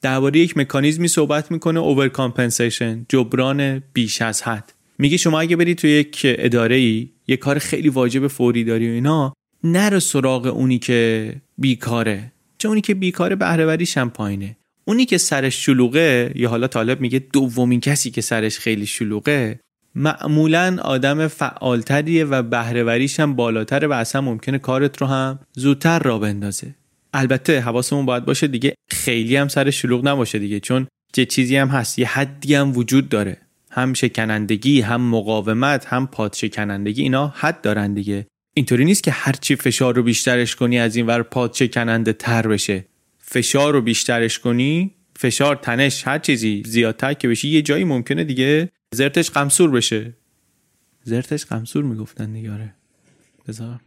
[0.00, 4.72] درباره یک مکانیزمی صحبت می‌کنه over compensation جبران بیش از حد.
[4.98, 8.92] میگه شما اگه برید تو یک اداره ای یه کار خیلی واجب فوری داری و
[8.92, 9.32] اینا
[9.64, 12.32] نرو سراغ اونی که بیکاره.
[12.58, 14.56] چه اونی که بیکاره بهرهوریش هم پایینه.
[14.84, 19.60] اونی که سرش شلوغه یا حالا طالب میگه دومین کسی که سرش خیلی شلوغه
[19.94, 26.18] معمولا آدم فعالتریه و بهرهوریش هم بالاتره و اصلا ممکنه کارت رو هم زودتر را
[26.18, 26.74] بندازه.
[27.14, 31.68] البته حواسمون باید باشه دیگه خیلی هم سر شلوغ نباشه دیگه چون چه چیزی هم
[31.68, 33.36] هست یه حدی هم وجود داره.
[33.70, 38.26] هم شکنندگی هم مقاومت هم پاد شکنندگی اینا حد دارن دیگه.
[38.54, 42.84] اینطوری نیست که هرچی فشار رو بیشترش کنی از این ور پاد شکننده تر بشه.
[43.18, 48.68] فشار رو بیشترش کنی فشار تنش هر چیزی زیادتر که بشی یه جایی ممکنه دیگه
[48.94, 50.12] زرتش قمصور بشه.
[51.04, 52.74] زرتش قمصور می‌گفتن دیگه آره.
[53.48, 53.80] بذار.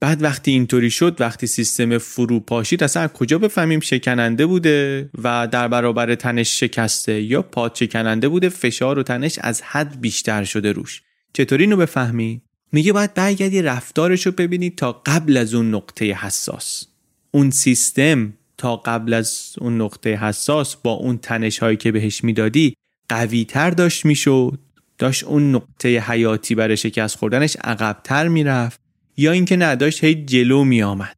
[0.00, 5.68] بعد وقتی اینطوری شد وقتی سیستم فرو پاشید اصلا کجا بفهمیم شکننده بوده و در
[5.68, 11.02] برابر تنش شکسته یا پاد شکننده بوده فشار و تنش از حد بیشتر شده روش.
[11.32, 16.86] چطوری اینو بفهمی؟ میگه باید برگردی رفتارش رو ببینید تا قبل از اون نقطه حساس.
[17.30, 22.74] اون سیستم تا قبل از اون نقطه حساس با اون تنش هایی که بهش می‌دادی
[23.08, 24.58] قوی تر داشت می‌شد؟
[24.98, 28.80] داشت اون نقطه حیاتی برای شکست خوردنش عقبتر می‌رفت؟
[29.16, 31.16] یا اینکه نداشت هی جلو می آمد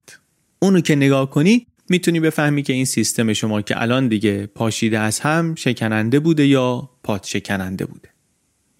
[0.58, 5.20] اونو که نگاه کنی می‌تونی بفهمی که این سیستم شما که الان دیگه پاشیده از
[5.20, 8.08] هم شکننده بوده یا پاد شکننده بوده.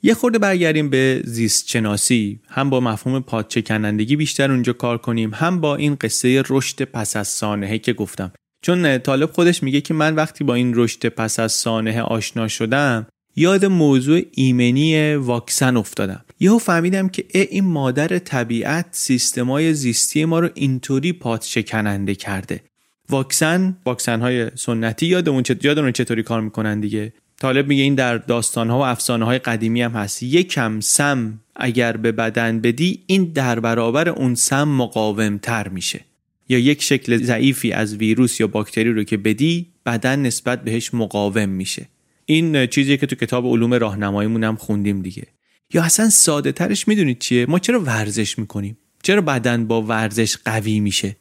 [0.02, 5.34] یه خورده برگردیم به زیست شناسی هم با مفهوم پاد شکنندگی بیشتر اونجا کار کنیم
[5.34, 8.32] هم با این قصه رشد پس از سانحه که گفتم.
[8.62, 13.06] چون طالب خودش میگه که من وقتی با این رشد پس از سانحه آشنا شدم
[13.36, 16.24] یاد موضوع ایمنی واکسن افتادم.
[16.40, 22.60] یهو فهمیدم که این مادر طبیعت سیستمای زیستی ما رو اینطوری پات شکننده کرده.
[23.10, 28.70] واکسن واکسن های سنتی یادمون یادمون چطوری کار می‌کنن دیگه؟ طالب میگه این در داستان
[28.70, 30.22] ها و افسانه های قدیمی هم هست.
[30.22, 36.00] یکم سم اگر به بدن بدی این در برابر اون سم مقاوم تر میشه.
[36.50, 41.48] یا یک شکل ضعیفی از ویروس یا باکتری رو که بدی بدن نسبت بهش مقاوم
[41.48, 41.88] میشه.
[42.26, 45.26] این چیزی که تو کتاب علوم راهنماییمون هم خوندیم دیگه.
[45.74, 50.80] یا اصلا ساده ترش می‌دونید چیه؟ ما چرا ورزش می‌کنیم؟ چرا بدن با ورزش قوی
[50.80, 51.16] میشه؟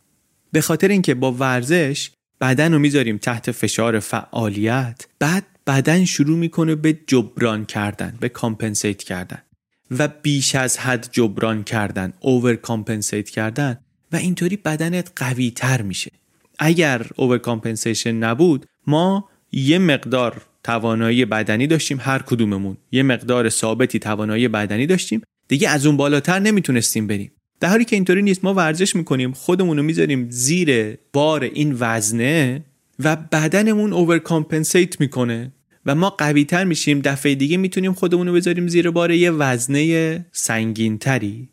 [0.52, 2.12] به خاطر اینکه با ورزش
[2.42, 9.04] بدن رو می‌ذاریم تحت فشار فعالیت بعد بدن شروع می‌کنه به جبران کردن به compensate
[9.04, 9.42] کردن.
[9.92, 13.80] و بیش از حد جبران کردن over compensate کردن.
[14.12, 16.12] و اینطوری بدنت قوی تر میشه.
[16.60, 22.78] اگر over compensation نبود ما یه مقدار توانایی بدنی داشتیم هر کدوممون.
[22.92, 25.22] یه مقدار ثابتی توانایی بدنی داشتیم.
[25.48, 27.32] دیگه از اون بالاتر نمی‌تونستیم بریم.
[27.60, 32.64] در حالی که اینطوری نیست ما ورزش می‌کنیم خودمون رو می‌ذاریم زیر بار این وزنه
[33.00, 35.52] و بدنمون overcompensate می‌کنه
[35.86, 37.02] و ما قوی تر میشیم.
[37.02, 41.50] دفعه دیگه می‌تونیم خودمون رو بذاریم زیر بار یه وزنه سنگین تری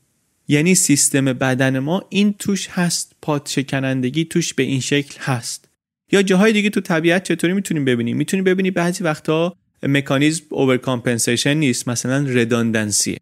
[0.48, 5.68] یعنی سیستم بدن ما این توش هست پاد شکنندگی توش به این شکل هست.
[6.12, 11.88] یا جاهای دیگه تو طبیعت چطوری می‌تونیم ببینیم؟ می‌تونیم ببینیم بعضی وقتا مکانیزم overcompensation نیست
[11.88, 13.16] مثلا redundancy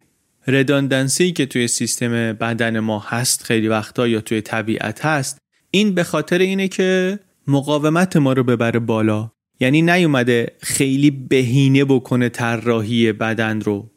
[0.46, 5.38] رداندنسی که توی سیستم بدن ما هست خیلی وقتا یا توی طبیعت هست
[5.70, 9.30] این به خاطر اینه که مقاومت ما رو ببره بالا.
[9.60, 13.90] یعنی نیومده خیلی بهینه بکنه طراحی بدن رو.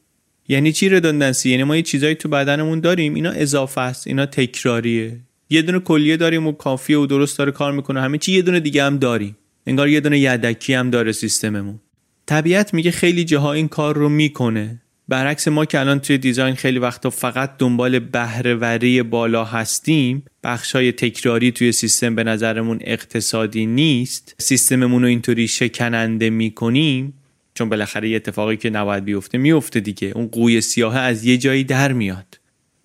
[0.48, 5.20] یعنی چی رداندنسی یعنی ما یه چیزایی تو بدنمون داریم اینا اضافه است اینا تکراریه.
[5.50, 8.02] یه دونه کلیه داریم و کافیه و درست داره کار می‌کنه.
[8.02, 9.38] همه چی یه دونه دیگه هم داریم.
[9.68, 11.80] انگار یه دونه یدکی هم داره سیستممون.
[12.26, 14.82] طبیعت میگه خیلی جاها این کار رو می‌کنه.
[15.08, 21.52] برعکس ما که الان توی دیزاین خیلی وقتا فقط دنبال بهرهوری بالا هستیم بخشای تکراری
[21.52, 24.36] توی سیستم به نظرمون اقتصادی نیست.
[24.40, 27.14] سیستممون رو اینطوری شکننده می‌کنیم.
[27.58, 30.12] چون بالاخره یه اتفاقی که نباید بیفته میفته دیگه.
[30.16, 32.40] اون قوی سیاه از یه جایی در میاد.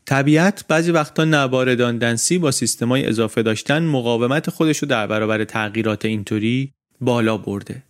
[0.06, 6.72] طبیعت بعضی وقتا نوارداندنسی با سیستمای اضافه داشتن مقاومت خودش رو در برابر تغییرات اینطوری
[7.00, 7.82] بالا برده.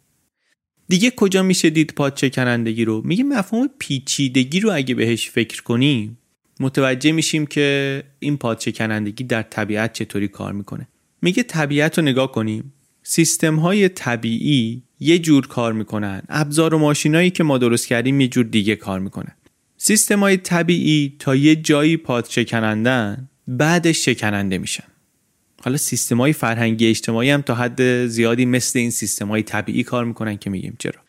[0.89, 6.19] دیگه کجا میشه دید پاد کنندگی رو؟ میگه مفهوم پیچیدگی رو اگه بهش فکر کنیم
[6.61, 10.89] متوجه میشیم که این پاد کنندگی در طبیعت چطوری کار می‌کنه.
[11.23, 12.73] میگه طبیعت رو نگاه کنیم.
[13.03, 16.23] سیستم های طبیعی یه جور کار می‌کنن.
[16.29, 19.37] ابزار و ماشینایی که ما درست کردیم یه جور دیگه کار می‌کنن.
[19.77, 24.85] سیستم های طبیعی تا یه جایی پاد شکنندن بعدش شکننده میشن.
[25.65, 30.05] حالا سیستم های فرهنگی اجتماعی هم تا حد زیادی مثل این سیستم های طبیعی کار
[30.05, 30.77] می‌کنن که میگیم.
[30.79, 31.01] چرا؟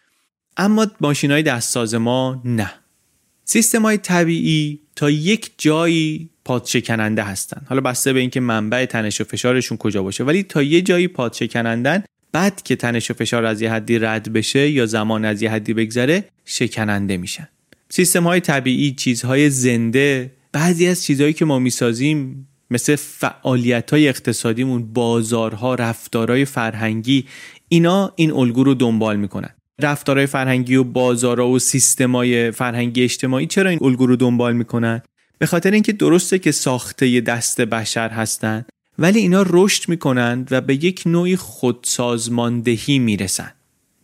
[0.58, 2.74] اما ماشین های دستساز ما نه.
[3.44, 7.62] سیستم های طبیعی تا یک جایی پادشکننده هستن.
[7.70, 10.24] حالا بسته به اینکه منبع تنش و فشارشون کجا باشه.
[10.24, 14.70] ولی تا یه جایی پادشکنندن بعد که تنش و فشار از یه حدی رد بشه
[14.70, 17.48] یا زمان از یه حدی بگذره شکننده میشن.
[17.90, 24.94] سیستم های طبیعی چیزهای زنده بعضی از چیزهایی که ما می‌سازیم مثل فعالیت های اقتصادیمون
[24.94, 27.26] بازارها رفتارهای فرهنگی
[27.70, 29.50] اینا این الگو رو دنبال می‌کنن.
[29.82, 35.02] رفتارهای فرهنگی و بازارها و سیستمای فرهنگی اجتماعی چرا این الگو رو دنبال می‌کنن؟
[35.40, 38.66] به خاطر اینکه درسته که ساخته دست بشر هستند
[39.00, 43.52] ولی اینا رشد می‌کنند و به یک نوعی خودسازماندهی می‌رسن.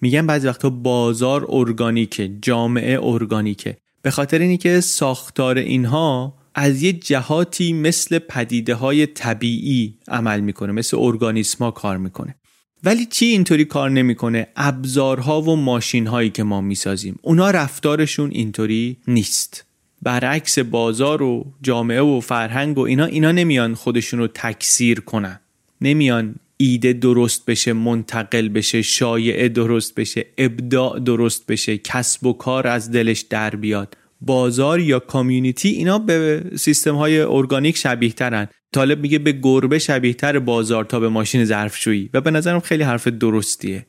[0.02, 7.74] میگن بعضی وقتا بازار ارگانیکه جامعه ارگانیکه به خاطر اینکه ساختار اینها از یه جهاتی
[7.74, 12.36] مثل پدیده های طبیعی عمل می‌کنه مثل ارگانیسما کار می‌کنه.
[12.84, 17.20] ولی چی اینطوری کار نمی‌کنه؟ ابزارها و ماشین هایی که ما می‌سازیم.
[17.22, 19.66] اونا رفتارشون اینطوری نیست.
[20.02, 25.40] برعکس بازار و جامعه و فرهنگ و اینا اینا نمیان خودشون رو تکثیر کنن.
[25.82, 32.68] نمیان ایده درست بشه منتقل بشه شایعه درست بشه ابداع درست بشه کسب و کار
[32.68, 33.98] از دلش در بیاد.
[34.22, 40.14] بازار یا کامیونیتی اینا به سیستم های ارگانیک شبیه ترن طالب میگه به گربه شبیه
[40.14, 42.10] تر بازار تا به ماشین ظرفشویی.
[42.14, 43.86] و به نظرم خیلی حرف درستیه.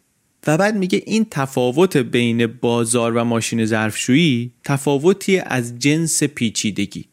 [0.47, 7.05] و بعد میگه این تفاوت بین بازار و ماشین ظرفشویی تفاوتی از جنس پیچیدگی.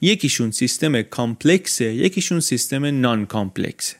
[0.00, 3.96] یکیشون سیستم کامپلکسه یکیشون سیستم نان کامپلکسه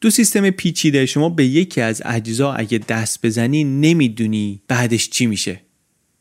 [0.00, 5.60] تو سیستم پیچیده شما به یکی از اجزا اگه دست بزنی نمی‌دونی بعدش چی میشه.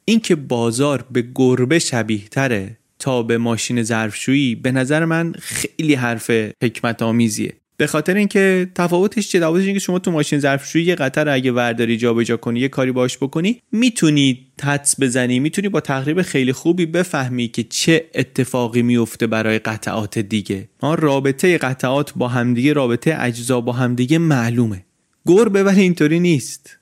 [0.06, 6.32] اینکه بازار به گربه شبیه تره تا به ماشین ظرفشویی به نظر من خیلی حرف
[6.64, 11.30] حکمت آمیزیه به خاطر اینکه تفاوتش چه تفاوتش اینکه شما تو ماشین ظرفشویی یه قطر
[11.30, 16.54] اگه ورداری جابجا کنی یه کاری باش بکنی می‌تونی تدس بزنی می‌تونی با تقریب خیلی
[16.54, 20.70] خوبی بفهمی که چه اتفاقی میفته برای قطعات دیگه.
[20.84, 24.86] ما رابطه قطعات با همدیگه رابطه اجزا با همدیگه معلومه.
[25.26, 26.78] گربه ولی اینطوری نیست.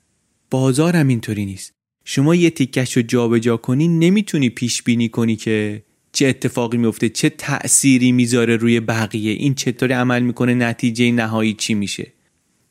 [0.52, 1.74] بازارم اینطوری نیست.
[2.06, 5.84] شما یه تیکش رو جابجا کنی نمی‌تونی پیش بینی کنی که
[6.20, 11.74] چه اتفاقی میفته چه تأثیری می‌ذاره روی بقیه این چطوری عمل می‌کنه نتیجه نهایی چی
[11.74, 12.14] میشه.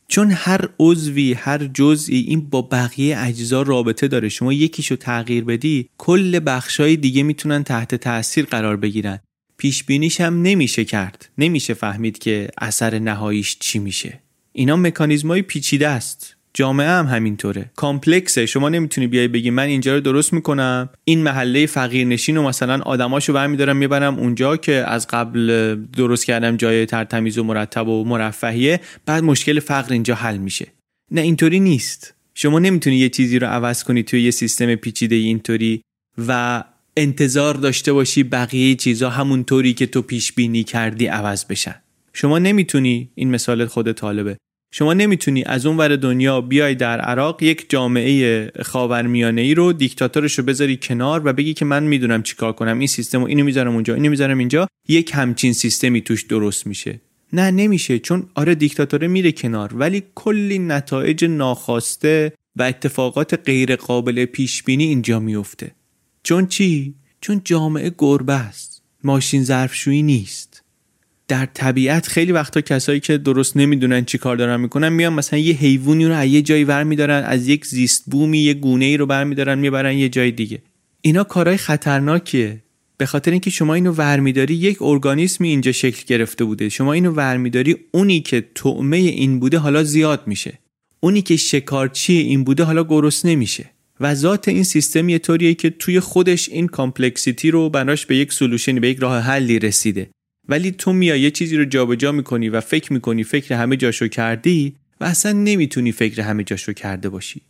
[0.08, 4.28] چون هر عضوی هر جزئی این با بقیه اجزا رابطه داره.
[4.28, 9.18] شما یکیشو تغییر بدی کل بخشای دیگه می‌تونن تحت تاثیر قرار بگیرن.
[9.56, 11.28] پیش بینیش هم نمیشه کرد.
[11.38, 14.20] نمیشه فهمید که اثر نهاییش چی میشه.
[14.52, 16.36] اینا مکانیزمای پیچیده است.
[16.58, 17.70] جامعه هم همینطوره.
[17.76, 18.46] کامپلکسه.
[18.46, 20.88] شما نمی‌تونی بیای بگی من اینجا رو درست می‌کنم.
[21.04, 26.86] این محله فقیرنشین و مثلا آدماشو برمیدارم می‌برم اونجا که از قبل درست کردم جای
[26.86, 28.80] ترتمیز و مرتب و مرفهیه.
[29.06, 30.66] بعد مشکل فقر اینجا حل میشه.
[31.10, 32.14] نه اینطوری نیست.
[32.34, 35.82] شما نمی‌تونی یه چیزی رو عوض کنی توی یه سیستم پیچیده اینطوری
[36.28, 36.64] و
[36.96, 41.74] انتظار داشته باشی بقیه چیزا همونطوری که تو پیش بینی کردی عوض بشن.
[42.12, 44.36] شما نمی‌تونی این مثال خود طالبه.
[44.70, 50.38] شما نمی‌تونی از اون ور دنیا بیای در عراق یک جامعه خاورمیانه ای رو دیکتاتورش
[50.38, 53.74] رو بذاری کنار و بگی که من می‌دونم چیکار کنم این سیستم و اینو می‌ذارم
[53.74, 57.00] اونجا اینو می‌ذارم اینجا یک همچین سیستمی توش درست میشه.
[57.32, 64.24] نه نمیشه چون آره دیکتاتوره میره کنار ولی کلی نتایج ناخواسته و اتفاقات غیر قابل
[64.24, 65.70] پیش بینی اینجا میفته
[66.22, 68.82] چون چی؟ چون جامعه گربه است.
[69.04, 70.47] ماشین ظرفشویی نیست.
[71.28, 75.54] در طبیعت خیلی وقتا کسایی که درست نمی‌دونن چی کار دارن می‌کنن میان مثلا یه
[75.54, 79.06] حیوانی رو از یه جایی ور میدارن از یک زیست بومی یه گونه ای رو
[79.06, 80.62] برمیدارن می‌برن یه جای دیگه.
[81.00, 82.62] اینا کارهای خطرناکیه.
[82.96, 86.68] به خاطر اینکه شما اینو ورمیداری یک ارگانیسمی اینجا شکل گرفته بوده.
[86.68, 90.58] شما اینو ورمیداری اونی که طعمه این بوده حالا زیاد میشه.
[91.00, 93.70] اونی که شکارچی این بوده حالا گرسنه میشه.
[94.00, 98.32] و ذات این سیستم یه طوریه که توی خودش این complexity رو براش به یک
[98.32, 100.10] solution ی به یک راه حلی رسیده.
[100.48, 104.74] ولی تو میای یه چیزی رو جابجا می‌کنی و فکر می‌کنی فکر همه جاشو کردی
[105.00, 107.40] و اصلا نمی‌تونی فکر همه جاشو کرده باشی.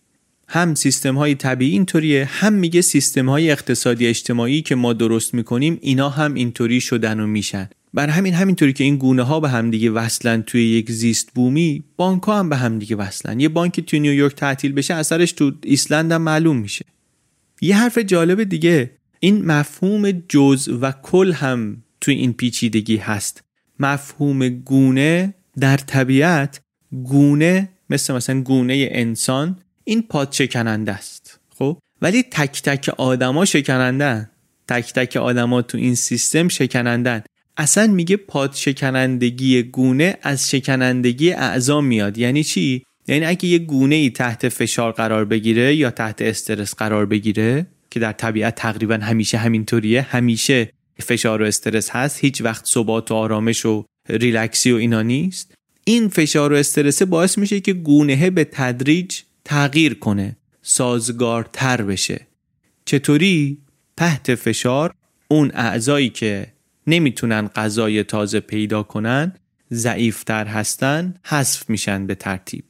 [0.48, 5.78] هم سیستم های طبیعی اینطوریه هم میگه سیستم های اقتصادی اجتماعی که ما درست می‌کنیم
[5.80, 7.68] اینا هم اینطوری شدن و میشن.
[7.94, 12.22] بر همین همینطوری که این گونه ها به همدیگه وصلن توی یک زیست بومی بانک
[12.22, 13.40] ها هم به همدیگه وصلن.
[13.40, 16.84] یه بانک توی نیویورک تعطیل بشه اثرش تو ایسلند هم معلوم میشه.
[17.60, 23.44] یه حرف جالب دیگه این مفهوم جز و کل هم توی این پیچیدگی هست.
[23.80, 26.60] مفهوم گونه در طبیعت
[27.04, 34.30] گونه مثل مثلا گونه انسان این پاد شکننده است خب؟ ولی تک تک آدما شکنندن
[34.68, 37.22] تک تک آدما تو این سیستم شکنندن
[37.56, 42.18] اصلا میگه پاد شکنندگی گونه از شکنندگی اعضا میاد.
[42.18, 47.06] یعنی چی؟ یعنی اگه یه گونه ای تحت فشار قرار بگیره یا تحت استرس قرار
[47.06, 53.10] بگیره که در طبیعت تقریبا همیشه همینطوریه همیشه فشار و استرس هست هیچ وقت ثبات
[53.10, 55.54] و آرامش و ریلکسی و اینا نیست.
[55.84, 62.26] این فشار و استرس باعث میشه که گونه به تدریج تغییر کنه سازگارتر بشه.
[62.84, 63.58] چطوری؟
[63.96, 64.94] تحت فشار
[65.28, 66.46] اون اعضایی که
[66.86, 69.32] نمی‌تونن غذای تازه پیدا کنن
[69.72, 72.64] ضعیفتر هستن حذف میشن به ترتیب.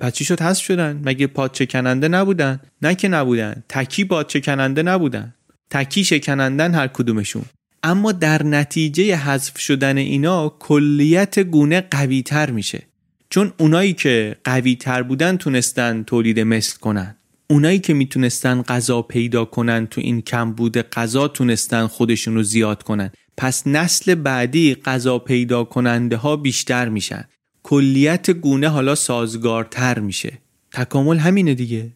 [0.00, 4.82] پس چی شد؟ حذف شدن؟ مگه پادچه کننده نبودن؟ نه که نبودن تکی پادچه کننده
[4.82, 5.34] نبودن.
[5.70, 7.44] تکی شکنندن هر کدومشون.
[7.82, 12.82] اما در نتیجه حذف شدن اینا کلیت گونه قوی تر میشه.
[13.30, 17.16] چون اونایی که قوی تر بودن تونستن تولید مثل کنن.
[17.50, 22.82] اونایی که می‌تونستن غذا پیدا کنن تو این کم بوده غذا تونستن خودشون رو زیاد
[22.82, 23.10] کنن.
[23.36, 27.24] پس نسل بعدی غذا پیدا کننده ها بیشتر میشن.
[27.62, 30.38] کلیت گونه حالا سازگارتر میشه.
[30.72, 31.95] تکامل همینه دیگه.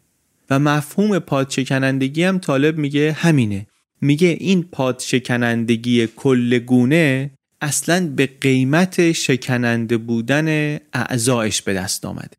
[0.51, 3.67] و مفهوم پادشکنندگی هم طالب میگه همینه.
[4.01, 12.37] میگه این پاد شکنندگی کل گونه اصلا به قیمت شکننده بودن اعضایش به دست آمده.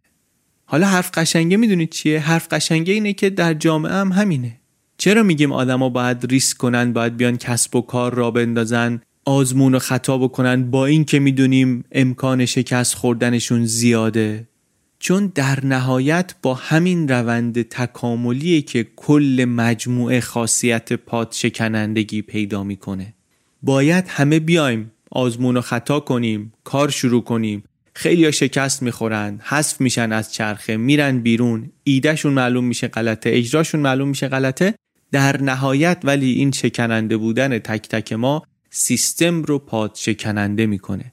[0.65, 4.61] حالا حرف قشنگه می‌دونید چیه؟ حرف قشنگه اینه که در جامعه هم همینه.
[4.99, 9.79] چرا میگیم آدما باید ریسک کنن باید بیان کسب و کار را بندازن آزمون و
[9.79, 14.49] خطا بکنن با این که می‌دونیم امکان شکست خوردنشون زیاده؟
[15.03, 23.15] چون در نهایت با همین روند تکاملی که کل مجموعه خاصیت پاد شکنندگی پیدا می‌کنه.
[23.63, 27.65] باید همه بیایم آزمون و خطا کنیم کار شروع کنیم.
[27.95, 31.73] خیلی ها شکست می‌خورن حذف میشن از چرخه میرن بیرون.
[31.85, 34.75] ایدهشون معلوم میشه غلطه اجراشون معلوم میشه غلطه.
[35.13, 41.12] در نهایت ولی این شکننده بودن تک تک ما سیستم رو پاد شکننده می‌کنه.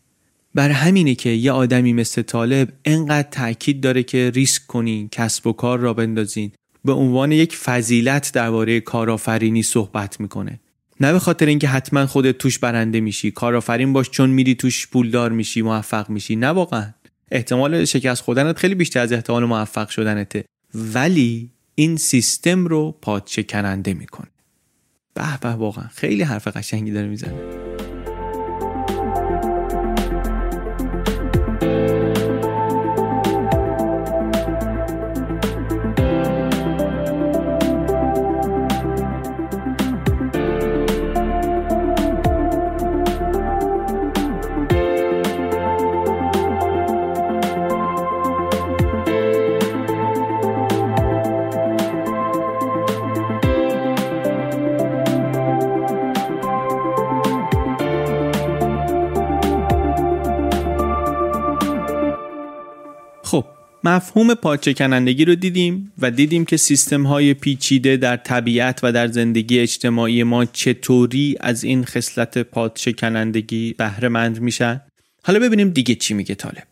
[0.60, 5.54] بر همینه که یه آدمی مثل طالب انقدر تاکید داره که ریسک کنین کسب و
[5.54, 6.52] کار را بندازین.
[6.86, 10.60] به عنوان یک فضیلت درباره کارآفرینی صحبت می‌کنه.
[11.00, 13.32] نه به خاطر اینکه حتما خودت توش برنده میشی.
[13.32, 16.36] کارآفرین باش چون میری توش پولدار میشی موفق میشی.
[16.36, 16.94] نه واقعا.
[17.32, 20.46] احتمال شکست خودنت خیلی بیشتر از احتمال موفق شدنته.
[20.74, 24.28] ولی این سیستم رو پادشکننده می‌کنه.
[25.14, 25.88] به به واقعا.
[25.96, 27.89] خیلی حرف قشنگی داره می‌زنه.
[63.84, 69.08] مفهوم پاچه کنندگی رو دیدیم و دیدیم که سیستم های پیچیده در طبیعت و در
[69.08, 74.82] زندگی اجتماعی ما چطوری از این خصلت پاچه کنندگی بهره مند میشن.
[75.24, 76.68] حالا ببینیم دیگه چی میگه طالب.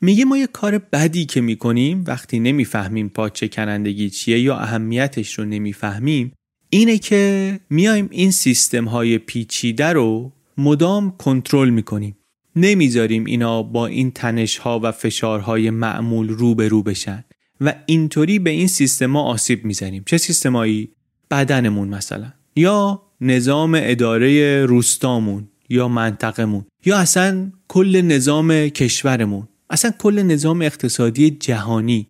[0.00, 5.44] میگه ما یه کار بدی که می‌کنیم وقتی نمی‌فهمیم پاچه کنندگی چیه یا اهمیتش رو
[5.44, 6.32] نمی‌فهمیم
[6.70, 12.16] اینه که میایم این سیستم های پیچیده رو مدام کنترل می‌کنیم.
[12.56, 17.24] نمی‌ذاریم اینا با این تنش ها و فشارهای معمول رو به رو بشن
[17.60, 20.02] و اینطوری به این سیستما آسیب می‌زنیم.
[20.06, 20.92] چه سیستمایی؟
[21.30, 22.32] بدنمون مثلا.
[22.56, 29.48] یا نظام اداره روستامون یا منطقمون یا اصلا کل نظام کشورمون.
[29.70, 32.08] اصلا کل نظام اقتصادی جهانی.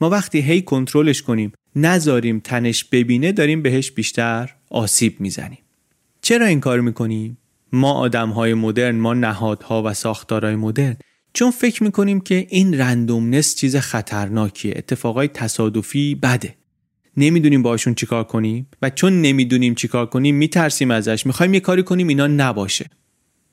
[0.00, 5.58] ما وقتی هی کنترلش کنیم نذاریم تنش ببینه داریم بهش بیشتر آسیب می‌زنیم.
[6.22, 7.37] چرا این کار می‌کنیم؟
[7.72, 10.96] ما آدم های مدرن ما نهادها و ساختارهای مدرن.
[11.34, 16.54] چون فکر می‌کنیم که این رندومنس چیز خطرناکیه اتفاقای تصادفی بده.
[17.16, 21.26] نمی‌دونیم باشون چیکار کنیم و چون نمی‌دونیم چیکار کنیم میترسیم ازش.
[21.26, 22.86] می‌خوایم یه کاری کنیم اینا نباشه.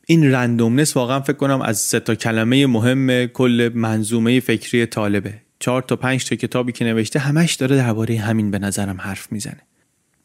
[0.08, 5.42] این رندومنس واقعا فکر کنم از سه تا کلمه مهم کل منظومه فکری طالبه.
[5.60, 9.62] چهار تا پنج تا کتابی که نوشته همش داره درباره همین به نظرم حرف می‌زنه.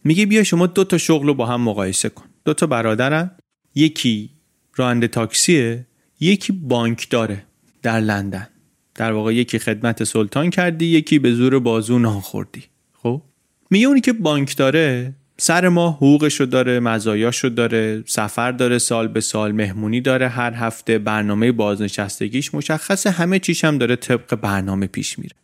[0.05, 2.25] میگه بیا شما دو تا شغل رو با هم مقایسه کن.
[2.45, 3.31] دو تا برادرن
[3.75, 4.31] یکی
[4.77, 5.87] راننده تاکسیه
[6.21, 7.43] یکی بانک داره
[7.83, 8.49] در لندن.
[8.95, 13.23] در واقع یکی خدمت سلطان کردی یکی به زور بازو ناخوردی خب؟
[13.71, 19.53] میگه که بانک داره سر ما حقوقشو داره مزایاشو داره سفر داره سال به سال
[19.53, 25.37] مهمونی داره هر هفته برنامه بازنشستگیش مشخصه همه چیش هم داره طبق برنامه پیش میره.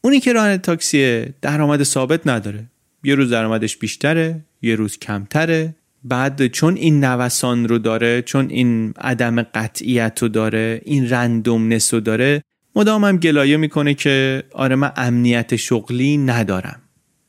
[0.00, 2.66] اونی که راننده تاکسیه درآمد ثابت نداره.
[3.04, 5.74] یه روز درآمدش بیشتره یه روز کمتره.
[6.04, 12.00] بعد چون این نوسان رو داره چون این عدم قطعیت رو داره این رندومنس رو
[12.00, 12.42] داره
[12.76, 16.82] مدام هم گلایه می‌کنه که آره من امنیت شغلی ندارم.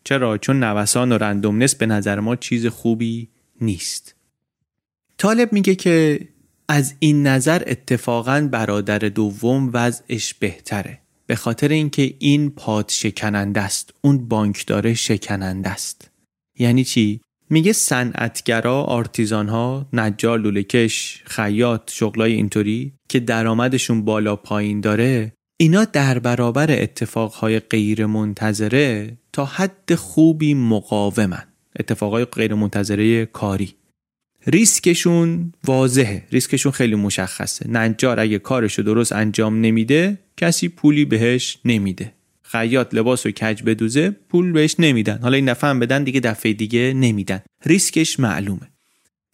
[0.03, 3.29] چرا؟ چون نوسان و رندومنس به نظر ما چیز خوبی
[3.61, 4.15] نیست.
[5.17, 6.19] طالب میگه که
[6.67, 13.93] از این نظر اتفاقا برادر دوم وضعش بهتره به خاطر اینکه این پاد شکننده است
[14.01, 16.09] اون بانکدار شکننده است.
[16.59, 17.21] یعنی چی؟
[17.53, 19.49] میگه صنعتگرا آرتیزان
[19.93, 28.05] نجار لولهکش خیاط شغلای اینطوری که درآمدشون بالا پایین داره اینا در برابر اتفاقهای غیر
[28.05, 31.43] منتظره تا حد خوبی مقاومن.
[31.79, 33.73] اتفاقهای غیر منتظره کاری.
[34.47, 36.23] ریسکشون واضحه.
[36.31, 37.69] ریسکشون خیلی مشخصه.
[37.69, 42.13] نجار اگه کارشو درست انجام نمیده کسی پولی بهش نمیده.
[42.53, 45.19] خیاط لباس و کج بدوزه پول بهش نمیدن.
[45.21, 47.41] حالا این دفعه هم بدن دیگه دفعه دیگه نمیدن.
[47.65, 48.69] ریسکش معلومه.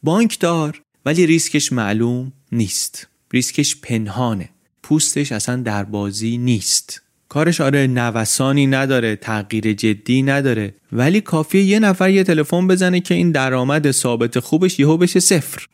[0.03, 3.07] بانکدار ولی ریسکش معلوم نیست.
[3.33, 4.49] ریسکش پنهانه.
[4.83, 7.01] پوستش اصلا در بازی نیست.
[7.29, 10.75] کارش آره نوسانی نداره تغییر جدی نداره.
[10.91, 15.65] ولی کافیه یه نفر یه تلفن بزنه که این درآمد ثابت خوبش یهو بشه صفر.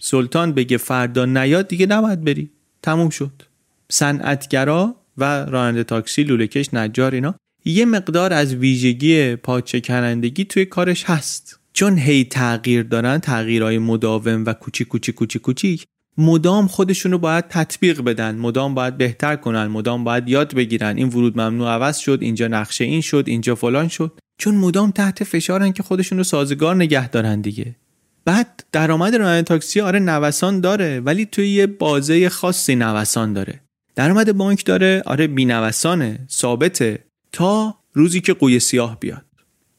[0.00, 2.50] سلطان بگه فردا نیاد دیگه نباید بری.
[2.82, 3.42] تموم شد.
[3.90, 11.04] صنعتگرا و راننده تاکسی لولهکش نجار اینا یه مقدار از ویژگی پاچه کنندگی توی کارش
[11.04, 11.60] هست.
[11.72, 15.84] چون هی تغییر دارن تغییرهای مداوم و کوچیک کوچیک کوچیک کوچیک
[16.18, 20.96] مدام خودشون رو باید تطبیق بدن مدام باید بهتر کنن مدام باید یاد بگیرن.
[20.96, 24.18] این ورود ممنوع عوض شد اینجا نقشه این شد اینجا فلان شد.
[24.38, 27.76] چون مدام تحت فشارن که خودشون رو سازگار نگه دارن دیگه.
[28.24, 33.60] بعد درآمد راننده تاکسی آره نوسان داره ولی توی یه بازه خاصی نوسان داره.
[33.98, 35.02] درآمد بانک داره.
[35.06, 37.04] آره بینوسانه ثابته.
[37.32, 39.24] تا روزی که قوی سیاه بیاد.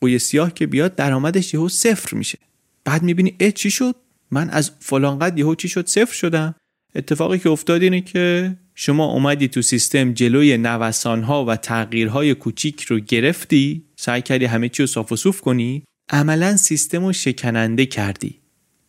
[0.02, 2.38] قوی سیاه که بیاد درآمدش یهو صفر میشه.
[2.86, 3.96] بعد می‌بینی اه چی شد؟
[4.32, 6.56] من از فلان قد یهو چی شد؟ صفر شدم.
[6.96, 12.82] اتفاقی که افتاد اینه که شما اومدی تو سیستم جلوی نوسان ها و تغییرهای کوچیک
[12.82, 17.86] رو گرفتی سعی کردی همه چی رو صاف و صوف کنی عملا سیستم رو شکننده
[17.86, 18.39] کردی.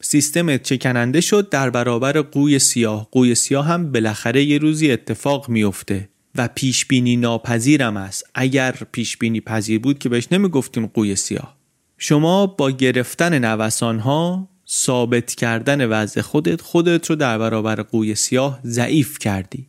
[0.03, 3.09] سیستم چکننده شد در برابر قوی سیاه.
[3.13, 8.31] قوی سیاه هم بالاخره یه روزی اتفاق میفته و پیش بینی ناپذیرم است.
[8.35, 11.57] اگر پیش بینی پذیر بود که بهش نمی‌گفتیم قوی سیاه.
[11.99, 18.61] شما با گرفتن نوسان ها ثابت کردن وضع خودت خودت رو در برابر قوی سیاه
[18.65, 19.67] ضعیف کردی.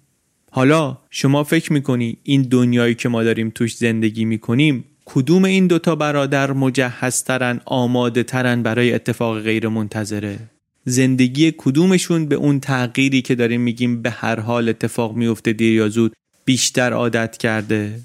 [0.52, 5.96] حالا شما فکر می‌کنی این دنیایی که ما داریم توش زندگی می‌کنیم کدوم این دوتا
[5.96, 10.40] برادر مجهزترن آماده ترن برای اتفاق غیر منتظره
[10.86, 15.90] زندگی کدومشون به اون تغییری که داریم میگیم به هر حال اتفاق میفته دیر یا
[15.90, 16.14] زود
[16.46, 18.00] بیشتر عادت کرده؟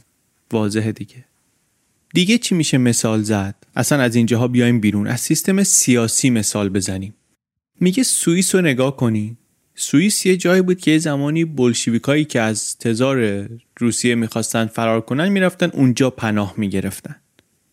[0.53, 1.25] واضحه دیگه.
[2.15, 5.07] دیگه چی میشه مثال زد؟ اصلا از اینجاها بیایم بیرون.
[5.07, 7.15] از سیستم سیاسی مثال بزنیم.
[7.81, 9.37] میگه سوئیس رو نگاه کنی
[9.79, 13.49] سوئیس یه جایی بود که یه زمانی بلشویکایی که از تزار
[13.79, 17.17] روسیه می‌خواستن فرار کنن می‌رفتن اونجا پناه می‌گرفتن.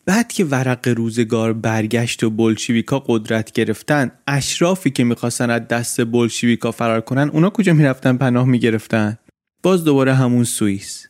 [0.06, 6.72] بعد که ورق روزگار برگشت و بلشویکا قدرت گرفتن اشرافی که می‌خواستن از دست بلشویکا
[6.72, 9.18] فرار کنن اونا کجا می‌رفتن پناه می‌گرفتن؟
[9.62, 11.06] باز دوباره همون سوئیس.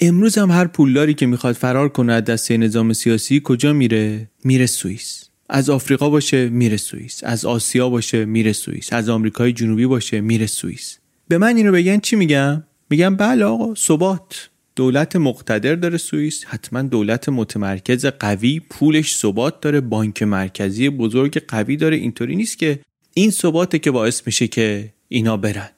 [0.00, 4.66] امروز هم هر پولداری که می‌خواد فرار کنه از دست نظام سیاسی کجا میره؟ میره
[4.66, 5.29] سوئیس.
[5.52, 7.24] از آفریقا باشه میره سوئیس.
[7.24, 8.92] از آسیا باشه میره سوئیس.
[8.92, 10.98] از آمریکای جنوبی باشه میره سوئیس.
[11.28, 14.50] به من اینو بگن چی میگم؟ میگم بله آقا ثبات.
[14.76, 16.44] دولت مقتدر داره سوئیس.
[16.44, 19.80] حتما دولت متمرکز قوی پولش ثبات داره.
[19.80, 21.96] بانک مرکزی بزرگ قوی داره.
[21.96, 22.80] اینطوری نیست که
[23.14, 25.70] این ثباته که باعث میشه که اینا برن.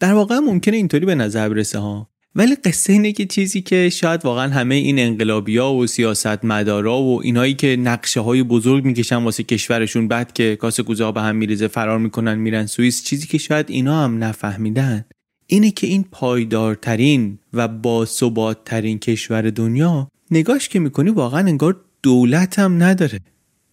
[0.00, 2.09] در واقع ممکنه اینطوری به نظر برسه ها.
[2.34, 7.22] ولی قصه اینه که چیزی که شاید واقعا همه این انقلابیا و سیاست مدارا و
[7.22, 11.68] اینایی که نقشه های بزرگ می‌کشن واسه کشورشون بعد که کاسه کوزه به هم میریزه
[11.68, 15.04] فرار می‌کنن میرن سوئیس چیزی که شاید اینا هم نفهمیدن
[15.46, 22.82] اینه که این پایدارترین و باثباتترین کشور دنیا نگاش که می‌کنی واقعا انگار دولت هم
[22.82, 23.18] نداره.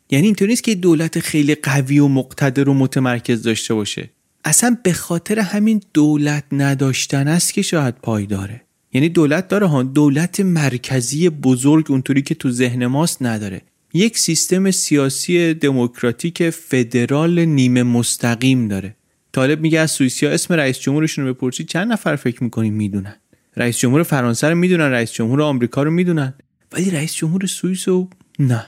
[0.09, 4.09] یعنی اینطور نیست که دولت خیلی قوی و مقتدر و متمرکز داشته باشه.
[4.47, 8.61] اصلا به خاطر همین دولت نداشتن است که شاید پایداره
[8.93, 13.61] یعنی دولت داره ها دولت مرکزی بزرگ اونطوری که تو ذهن ماست نداره.
[13.93, 18.95] یک سیستم سیاسی دموکراتیک فدرال نیمه مستقیم داره.
[19.31, 23.15] طالب میگه از سوئیسیا اسم رئیس جمهورشون رو بپرسی چند نفر فکر می‌کنیم می‌دونن؟
[23.57, 26.33] رئیس جمهور فرانسه رو می‌دونن رئیس جمهور آمریکا رو می‌دونن.
[26.71, 28.65] ولی رئیس جمهور سوئیس رو نه.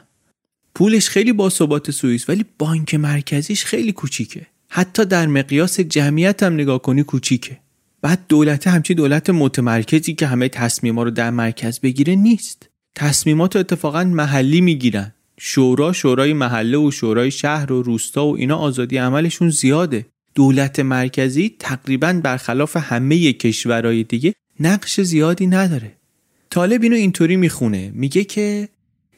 [0.76, 4.48] پولش خیلی باثبات سوئیس ولی بانک مرکزیش خیلی کوچیکه.
[4.70, 7.58] حتی در مقیاس جمعیت هم نگاه کنی کوچیکه.
[8.02, 12.70] بعد دولت همچی دولت متمرکزی که همه تصمیما رو در مرکز بگیره نیست.
[12.96, 15.14] تصمیمات اتفاقا محلی می‌گیرن.
[15.38, 20.06] شورا شورای محله و شورای شهر و روستا و اینا آزادی عملشون زیاده.
[20.36, 25.92] دولت مرکزی تقریبا برخلاف همه کشورهای دیگه نقش زیادی نداره.
[26.50, 27.92] طالب اینو اینطوری می‌خونه.
[27.96, 28.70] میگه که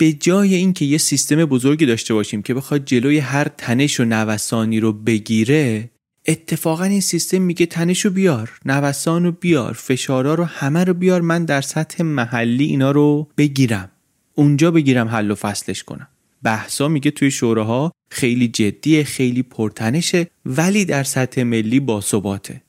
[0.01, 4.79] به جای اینکه یه سیستم بزرگی داشته باشیم که بخواد جلوی هر تنش و نوسانی
[4.79, 5.89] رو بگیره
[6.27, 11.21] اتفاقا این سیستم میگه تنش رو بیار نوسان رو بیار فشارا رو همه رو بیار
[11.21, 13.89] من در سطح محلی اینا رو بگیرم.
[14.35, 16.07] اونجا بگیرم حل و فصلش کنم.
[16.43, 22.61] بحثا میگه توی شوراها خیلی جدیه خیلی پرتنشه ولی در سطح ملی باثباته.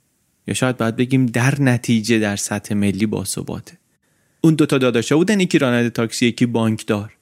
[0.49, 3.79] یا شاید باید بگیم در نتیجه در سطح ملی باثباته.
[4.41, 7.13] اون دوتا داداشا بودن یکی راننده تاکسی یکی بانکدار.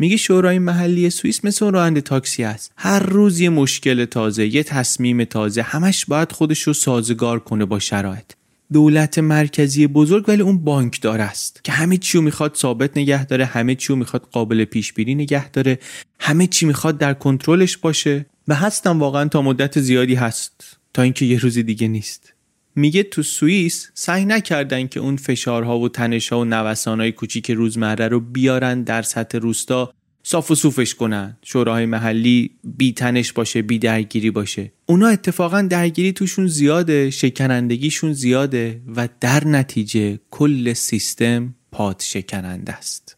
[0.00, 5.24] میگه شورای محلی سوئیس مثل راننده تاکسی است هر روز یه مشکل تازه یه تصمیم
[5.24, 8.24] تازه همش باید خودش رو سازگار کنه با شرایط.
[8.72, 13.44] دولت مرکزی بزرگ ولی اون بانکدار است که همه چی رو می‌خواد ثابت نگه داره
[13.44, 15.78] همه چی رو می‌خواد قابل پیش بینی نگه داره
[16.20, 18.26] همه چی می‌خواد در کنترلش باشه.
[18.48, 22.32] و هستم واقعا تا مدت زیادی هست تا اینکه یه روز دیگه نیست.
[22.74, 28.20] میگه تو سوئیس سعی نکردن که اون فشارها و تنشها و نوسانهای کوچیک روزمره رو
[28.20, 29.92] بیارن در سطح روستا
[30.22, 31.36] صاف و صوفش کنن.
[31.42, 34.72] شوراهای محلی بی تنش باشه بی درگیری باشه.
[34.86, 43.16] اونا اتفاقا درگیری توشون زیاده شکنندگیشون زیاده و در نتیجه کل سیستم پاد شکننده است.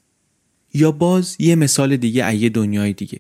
[0.75, 3.19] یا باز یه مثال دیگه ایه دنیای دیگه.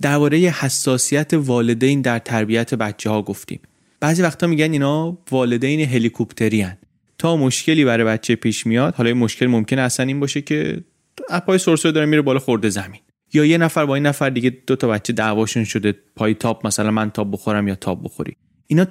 [0.00, 3.60] درباره حساسیت والدین در تربیت بچه ها گفتیم.
[4.00, 6.78] بعضی وقتا میگن اینا والدین هلیکوپتری هن.
[7.18, 10.84] تا مشکلی برای بچه پیش میاد حالا این مشکل ممکنه اصلا این باشه که
[11.30, 13.00] اپای سرسره داره میره بالا خورده زمین.
[13.32, 16.90] یا یه نفر با این نفر دیگه دو تا بچه دعواشون شده پای تاپ مثلا
[16.90, 18.36] من تاپ بخورم یا تاپ بخوری.
[18.66, 18.86] اینا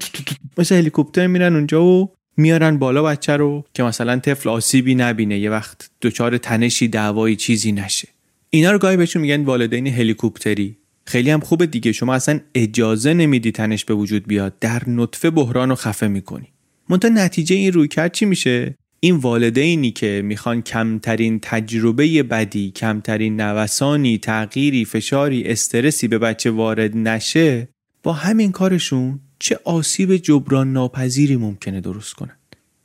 [0.58, 5.50] مثل هلیکوپتر میرن اونجا و میارن بالا بچه رو که مثلا طفل آسیبی نبینه یه
[5.50, 8.08] وقت دچار تنشی دعوایی چیزی نشه.
[8.50, 10.78] اینا رو گاهی بهشون میگن والدین هلیکوپتری.
[11.08, 11.92] خیلی هم خوبه دیگه.
[11.92, 14.60] شما اصلا اجازه نمیدی تنش به وجود بیاد.
[14.60, 16.48] در نطفه بحران رو خفه می‌کنی.
[16.90, 23.42] منتها نتیجه این روی کرد چی میشه؟ این والدینی که می‌خوان کمترین تجربه بدی کمترین
[23.42, 27.68] نوسانی تغییری فشاری استرسی به بچه وارد نشه
[28.04, 32.38] با همین کارشون چه آسیب جبران ناپذیری ممکنه درست کنن.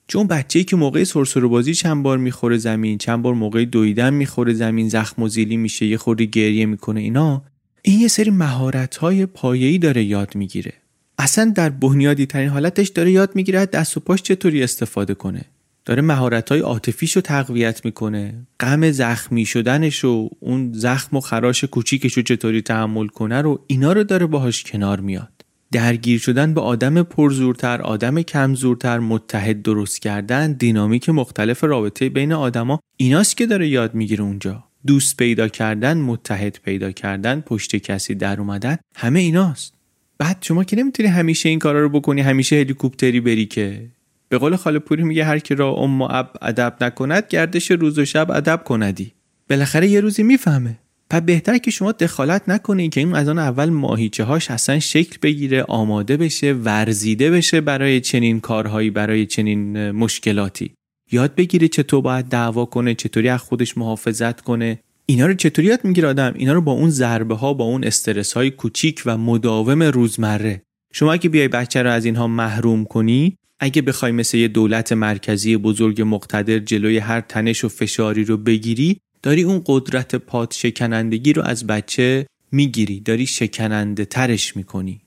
[0.08, 4.52] چون بچه‌ای که موقع سرسره بازی چند بار می‌خوره زمین چند بار موقع دویدن می‌خوره
[4.52, 7.42] زمین زخم و زیلی میشه یه خوری گریه می‌کنه اینا
[7.85, 10.72] یه سری مهارت های پایه‌ای داره یاد می‌گیره.
[11.18, 15.45] اصلا در بنیادی ترین حالتش داره یاد می‌گیره دست و پاش چطوری استفاده کنه.
[15.85, 21.64] داره مهارت های عاطفیش رو تقویت می‌کنه غم زخمی شدنش و اون زخم و خراش
[21.64, 25.33] کوچیکش رو چطوری تحمل کنه رو اینا رو داره باهاش کنار میاد.
[25.72, 32.81] درگیر شدن به آدم پرزورتر آدم کمزورتر متحد درست کردن دینامیک مختلف رابطه بین آدما
[32.97, 34.64] ایناست که داره یاد می‌گیره اونجا.
[34.87, 39.74] دوست پیدا کردن متحد پیدا کردن پشت کسی در اومدن همه ایناست.
[40.18, 43.87] بعد شما که نمی‌تونی همیشه این کارا رو بکنی همیشه هلیکوپتری بری که.
[44.28, 47.99] به قول خاله پوری میگه هر کی را ام و اب ادب نکند گردش روز
[47.99, 49.12] و شب ادب کندی.
[49.51, 50.78] بالاخره یه روزی می‌فهمه.
[51.11, 55.18] پس بهتر که شما دخالت نکنید که این از آن اول ماهیچه هاش اصلا شکل
[55.22, 60.72] بگیره آماده بشه ورزیده بشه برای چنین کارهایی برای چنین مشکلاتی.
[61.12, 64.78] یاد بگیره چطور باید دعوا کنه چطوری از خودش محافظت کنه.
[65.06, 68.32] اینا رو چطوری یاد می‌گیره آدم؟ اینا رو با اون ضربه ها با اون استرس
[68.32, 70.62] های کوچیک و مداوم روزمره.
[70.92, 75.56] شما اگه بیای بچه رو از اینها محروم کنی اگه بخوای مثل یه دولت مرکزی
[75.56, 81.42] بزرگ مقتدر جلوی هر تنش و فشاری رو بگیری داری اون قدرت پاد شکنندگی رو
[81.42, 85.00] از بچه می‌گیری داری شکننده ترش می‌کنی.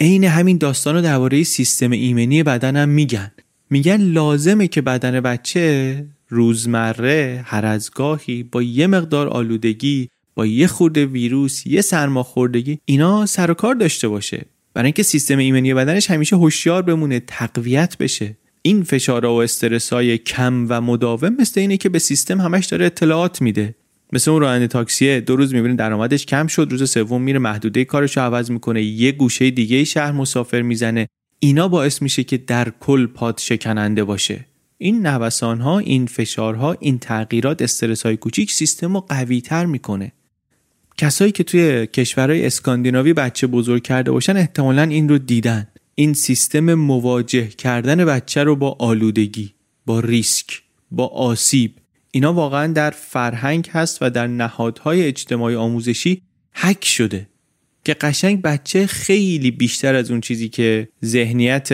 [0.00, 3.32] عین همین داستان رو درباره سیستم ایمنی بدنم میگن.
[3.70, 10.66] میگن لازمه که بدن بچه روزمره هر از گاهی با یه مقدار آلودگی با یه
[10.66, 14.46] خورده ویروس یه سرماخوردگی اینا سر و کار داشته باشه.
[14.74, 18.36] برای اینکه سیستم ایمنی بدنش همیشه هوشیار بمونه تقویت بشه.
[18.62, 23.42] این فشارها و استرسای کم و مداوم مثل اینه که به سیستم همش داره اطلاعات
[23.42, 23.74] میده.
[24.12, 28.16] مثل اون راننده تاکسیه دو روز می‌بینه درآمدش کم شد روز سوم میره محدوده کارش
[28.16, 31.08] رو عوض می‌کنه یه گوشه دیگه شهر مسافر می‌زنه.
[31.40, 34.46] اینا باعث میشه که در کل پاد شکننده باشه.
[34.78, 40.12] این نوسان ها این فشارها این تغییرات استرس های کوچیک سیستم رو قوی تر می‌کنه.
[40.96, 45.68] کسایی که توی کشورهای اسکاندیناوی بچه بزرگ کرده باشن احتمالا این رو دیدن.
[45.94, 49.54] این سیستم مواجه کردن بچه رو با آلودگی
[49.86, 51.74] با ریسک با آسیب.
[52.10, 56.22] اینا واقعا در فرهنگ هست و در نهادهای اجتماعی آموزشی
[56.52, 57.28] حک شده.
[57.84, 61.68] که قشنگ بچه خیلی بیشتر از اون چیزی که ذهنیت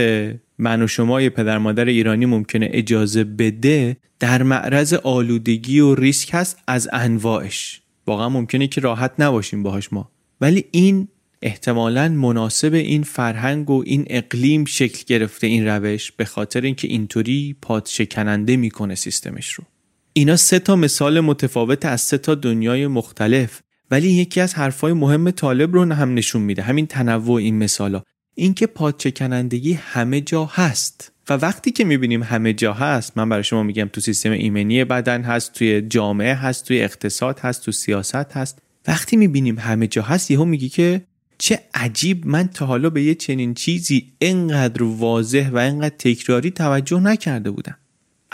[0.58, 6.58] من و شما پدر مادر ایرانی ممکنه اجازه بده در معرض آلودگی و ریسک هست
[6.68, 7.80] از انواعش.
[8.06, 10.10] واقعا ممکنه که راحت نباشیم باهاش ما.
[10.40, 11.08] ولی این
[11.42, 17.56] احتمالا مناسب این فرهنگ و این اقلیم شکل گرفته این روش به خاطر اینکه اینطوری
[17.62, 19.64] پاد شکننده می‌کنه سیستمش رو.
[20.12, 23.62] اینا سه تا مثال متفاوت از سه تا دنیای مختلف.
[23.90, 26.62] ولی یکی از حرفای مهم طالب رو هم نشون میده.
[26.62, 28.02] همین تنوع این مثالا.
[28.34, 31.12] اینکه پادچکنندگی همه جا هست.
[31.28, 35.22] و وقتی که می‌بینیم همه جا هست من برای شما میگم تو سیستم ایمنی بدن
[35.22, 38.58] هست توی جامعه هست توی اقتصاد هست تو سیاست هست.
[38.86, 41.02] وقتی می‌بینیم همه جا هست یهو میگی که
[41.38, 47.00] چه عجیب من تا حالا به یه چنین چیزی انقدر واضح و انقدر تکراری توجه
[47.00, 47.78] نکرده بودم.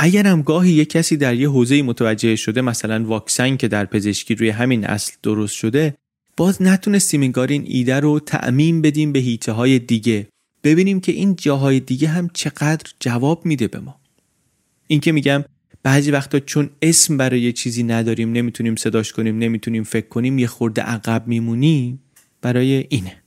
[0.03, 4.49] اگرم گاهی یه کسی در یه حوزه متوجه شده مثلا واکسن که در پزشکی روی
[4.49, 5.95] همین اصل درست شده
[6.37, 10.29] باز نتونستیم انگار این ایده رو تعمین بدیم به هیته های دیگه.
[10.65, 14.01] ببینیم که این جاهای دیگه هم چقدر جواب میده به ما.
[14.87, 15.45] این که میگم
[15.83, 20.47] بعضی وقتا چون اسم برای یه چیزی نداریم نمی‌تونیم صداش کنیم نمی‌تونیم فکر کنیم یه
[20.47, 22.01] خورده عقب میمونیم
[22.43, 23.20] برای اینه.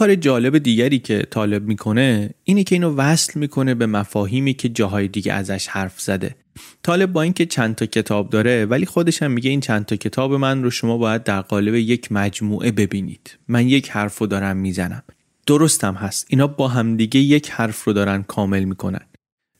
[0.00, 5.08] کار جالب دیگری که طالب می‌کنه اینه که اینو وصل می‌کنه به مفاهیمی که جاهای
[5.08, 6.36] دیگه ازش حرف زده.
[6.82, 10.32] طالب با اینکه چند تا کتاب داره ولی خودش هم میگه این چند تا کتاب
[10.34, 13.38] من رو شما باید در قالب یک مجموعه ببینید.
[13.48, 15.02] من یک حرف رو دارم می‌زنم.
[15.46, 16.26] درستم هست.
[16.28, 19.06] اینا با همدیگه یک حرف رو دارن کامل می‌کنن.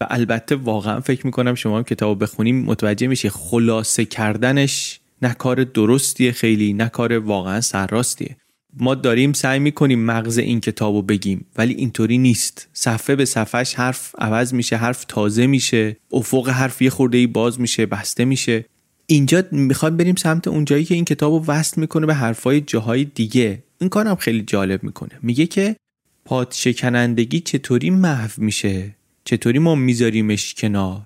[0.00, 5.64] و البته واقعا فکر می‌کنم شما هم کتاب بخونیم متوجه میشه خلاصه کردنش نه کار
[5.64, 8.36] درستیه خیلی نه کار واقعا سرراستیه.
[8.78, 12.68] ما داریم سعی می‌کنیم مغز این کتاب رو بگیم ولی اینطوری نیست.
[12.72, 17.60] صفحه به صفحهش حرف عوض میشه حرف تازه میشه افق حرف یه خورده ای باز
[17.60, 18.64] میشه بسته میشه.
[19.06, 23.62] اینجا می‌خواد بریم سمت اونجایی که این کتاب رو وصل می‌کنه به حرفای جاهای دیگه.
[23.80, 25.12] این کارم خیلی جالب می‌کنه.
[25.22, 25.76] میگه که
[26.24, 31.02] پاد شکنندگی چطوری محو میشه؟ چطوری ما میذاریمش کنار؟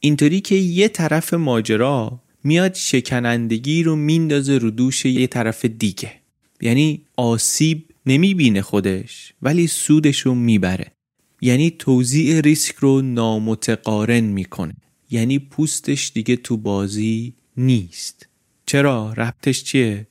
[0.00, 6.12] اینطوری که یه طرف ماجرا میاد شکنندگی رو میندازه رو دوش یه طرف دیگه.
[6.60, 10.92] یعنی آسیب نمی‌بینه خودش ولی سودش رو می‌بره
[11.40, 14.74] یعنی توزیع ریسک رو نامتقارن می‌کنه
[15.10, 18.28] یعنی پوستش دیگه تو بازی نیست
[18.66, 20.06] چرا؟ ربطش چیه؟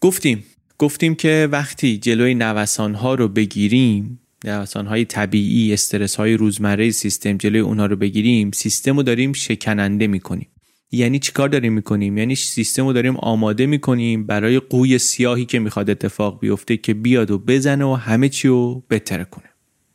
[0.00, 0.44] گفتیم
[0.78, 7.36] گفتیم که وقتی جلوی نوسان ها رو بگیریم نوسان های طبیعی استرس های روزمره سیستم
[7.36, 10.48] جلوی اونها رو بگیریم سیستم رو داریم شکننده می‌کنیم
[10.92, 15.90] یعنی چیکار داریم می‌کنیم؟ یعنی سیستم رو داریم آماده می‌کنیم برای قوی سیاهی که می‌خواد
[15.90, 19.44] اتفاق بیفته که بیاد و بزنه و همه چی رو بهتر کنه.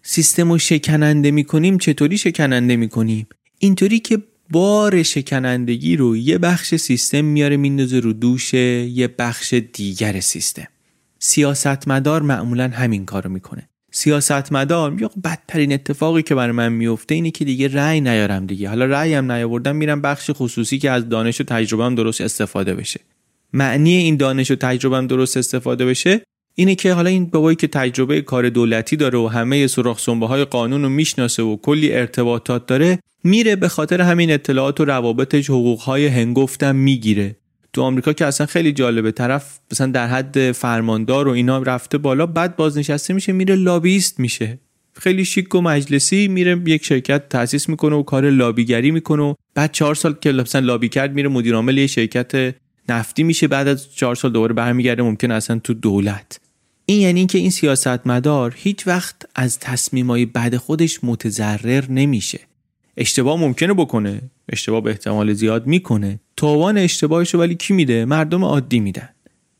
[0.01, 3.27] سیستم رو شکننده می‌کنیم چطوری شکننده می‌کنیم؟
[3.59, 4.17] اینطوری که
[4.49, 10.67] بار شکنندگی رو یه بخش سیستم میاره میندازه رو دوش یه بخش دیگر سیستم.
[11.19, 13.69] سیاستمدار معمولا همین کارو می‌کنه.
[13.91, 18.69] سیاستمدار یا بدترین اتفاقی که برای من میفته اینه که دیگه رأی نیارم دیگه.
[18.69, 22.73] حالا رأی هم نیاوردم میرم بخش خصوصی که از دانش و تجربه هم درست استفاده
[22.73, 22.99] بشه.
[23.53, 26.21] معنی این دانش و تجربه هم درست استفاده بشه
[26.55, 30.45] اینه که حالا این بابایی که تجربه کار دولتی داره و همه سوراخ سنبه های
[30.45, 35.79] قانون رو می‌شناسه و کلی ارتباطات داره میره به خاطر همین اطلاعات و روابطش حقوق
[35.79, 37.35] های هنگفتم می‌گیره.
[37.77, 39.11] تو آمریکا که اصلا خیلی جالبه.
[39.11, 44.59] طرف مثلا در حد فرماندار و اینا رفته بالا بعد بازنشسته میشه میره لابیست میشه.
[44.93, 49.71] خیلی شیک و مجلسی میره یک شرکت تاسیس می‌کنه و کار لابیگری می‌کنه و بعد
[49.71, 52.55] چهار سال که مثلا لابی کرد میره مدیر عامل یه شرکت
[52.89, 53.47] نفتی میشه.
[53.47, 56.39] بعد از چهار سال دوباره برمیگرده ممکن اصلا تو دولت.
[56.85, 62.39] این یعنی اینکه این سیاستمدار هیچ وقت از تصمیمای بد خودش متضرر نمیشه.
[62.97, 64.21] اشتباه ممکنه بکنه.
[64.49, 66.19] اشتباه به احتمال زیاد می‌کنه.
[66.37, 69.09] تاوان اشتباهش ولی کی میده؟ مردم عادی میدن.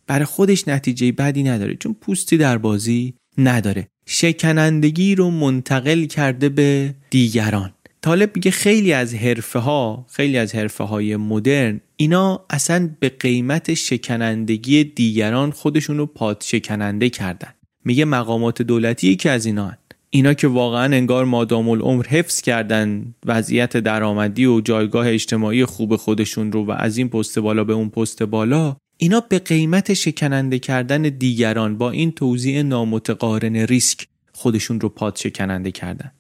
[0.08, 3.88] برای خودش نتیجه بدی نداره چون پوستی در بازی نداره.
[4.06, 7.74] شکنندگی رو منتقل کرده به دیگران.
[8.02, 13.74] طالب میگه خیلی از حرفه ها خیلی از حرفه های مدرن اینا اصلا به قیمت
[13.74, 17.54] شکنندگی دیگران خودشون رو پاد شکننده کردن.
[17.86, 19.78] میگه مقامات دولتی که از اینا هن.
[20.10, 26.52] اینا که واقعا انگار مادام العمر حفظ کردن وضعیت درآمدی و جایگاه اجتماعی خوب خودشون
[26.52, 31.02] رو و از این پست بالا به اون پست بالا اینا به قیمت شکننده کردن
[31.02, 36.12] دیگران با این توضیح نامتقارن ریسک خودشون رو پاد شکننده کردن.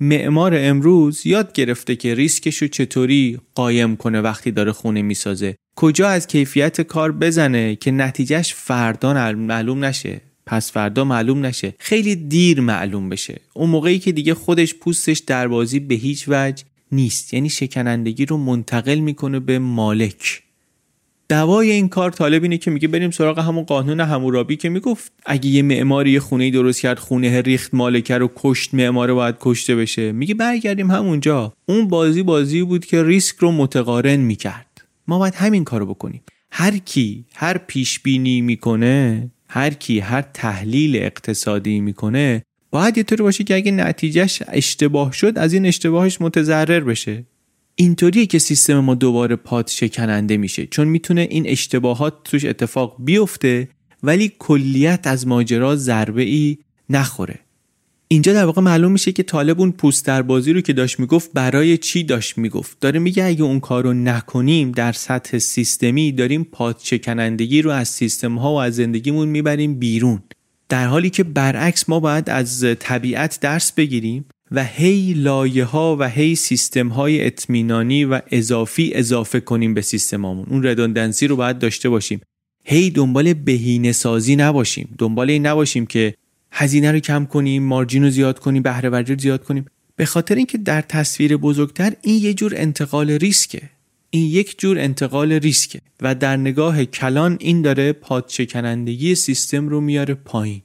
[0.00, 5.56] معمار امروز یاد گرفته که ریسکش رو چطوری قایم کنه وقتی داره خونه می‌سازه.
[5.76, 10.20] کجا از کیفیت کار بزنه که نتیجهش فردا معلوم نشه.
[10.46, 11.74] پس فردا معلوم نشه.
[11.78, 13.40] خیلی دیر معلوم بشه.
[13.54, 17.34] اون موقعی که دیگه خودش پوستش در بازی به هیچ وجه نیست.
[17.34, 20.42] یعنی شکنندگی رو منتقل می‌کنه به مالک.
[21.28, 25.12] دوای این کار طالب اینه که میگه بریم سراغ همون قانون همورابی که می‌گفت.
[25.26, 29.76] اگه یه معماری یه خونه درست کرد خونه ریخت مالکه رو کشت معماره باید کشته
[29.76, 30.12] بشه.
[30.12, 31.52] میگه برگردیم همونجا.
[31.66, 34.84] اون بازی بازی بود که ریسک رو متقارن می‌کرد.
[35.08, 36.22] ما باید همین کارو بکنیم.
[36.50, 43.22] هر کی هر پیش بینی می‌کنه هر کی هر تحلیل اقتصادی می‌کنه باید یه طوری
[43.22, 47.24] باشه که اگه نتیجهش اشتباه شد از این اشتباهش متضرر بشه.
[47.74, 53.68] اینطوریه که سیستم ما دوباره پاد شکننده میشه چون می‌تونه این اشتباهات توش اتفاق بیفته
[54.02, 56.58] ولی کلیت از ماجرا ضربه ای
[56.90, 57.38] نخوره.
[58.08, 61.30] اینجا در واقع معلوم میشه که طالب اون پوست در بازی رو که داشت می‌گفت
[61.34, 62.80] برای چی داشت می‌گفت.
[62.80, 67.88] داره میگه اگه اون کار رو نکنیم در سطح سیستمی داریم پاد شکنندگی رو از
[67.88, 70.22] سیستم ها و از زندگیمون می‌بریم بیرون.
[70.68, 76.08] در حالی که برعکس ما باید از طبیعت درس بگیریم و هی لایه ها و
[76.08, 81.88] هی سیستم های اطمینانی و اضافی اضافه کنیم به سیستمامون اون ردندنسی رو باید داشته
[81.88, 82.20] باشیم.
[82.64, 84.94] هی دنبال بهینه سازی نباشیم.
[84.98, 86.14] دنبال این نباشیم که
[86.56, 89.64] هزینه رو کم کنیم مارجین رو زیاد کنیم بهره رو زیاد کنیم.
[89.96, 93.62] به خاطر اینکه در تصویر بزرگتر این یه جور انتقال ریسکه.
[94.10, 95.80] این یک جور انتقال ریسکه.
[96.00, 100.62] و در نگاه کلان این داره پادشکنندگی سیستم رو میاره پایین.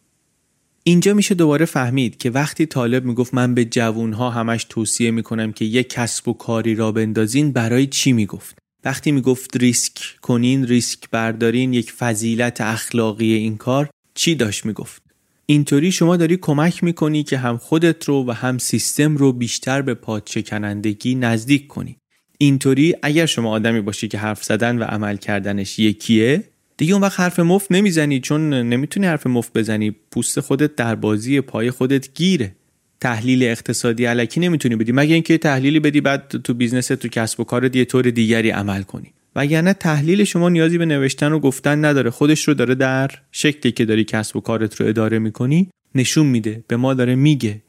[0.84, 5.66] اینجا میشه دوباره فهمید که وقتی طالب می‌گفت من به جوونها همش توصیه می‌کنم که
[5.66, 11.74] یک کسب و کاری را بندازین برای چی می‌گفت؟ وقتی می‌گفت ریسک کنین ریسک بردارین
[11.74, 15.09] یک فضیلت اخلاقی این کار چی داشت می‌گفت؟
[15.52, 19.94] اینطوری شما داری کمک می‌کنی که هم خودت رو و هم سیستم رو بیشتر به
[19.94, 21.98] پادشکنندگی نزدیک کنی.
[22.38, 26.44] اینطوری اگر شما آدمی باشی که حرف زدن و عمل کردنش یکیه
[26.78, 29.96] دیگه اون وقت حرف مفت نمی‌زنی چون نمی‌تونی حرف مفت بزنی.
[30.12, 32.56] پوست خودت در بازی پای خودت گیره.
[33.02, 34.92] تحلیل اقتصادی الکی نمی‌تونی بدی.
[34.92, 38.84] مگه اینکه تحلیلی بدی بعد تو business تو کسب و کار یه طور دیگری عمل
[38.84, 39.14] کنی.
[39.36, 42.10] وگرنه تحلیل شما نیازی به نوشتن و گفتن نداره.
[42.10, 46.64] خودش رو داره در شکلی که داری کسب و کارت رو اداره می‌کنی نشون میده.
[46.68, 47.62] به ما داره میگه.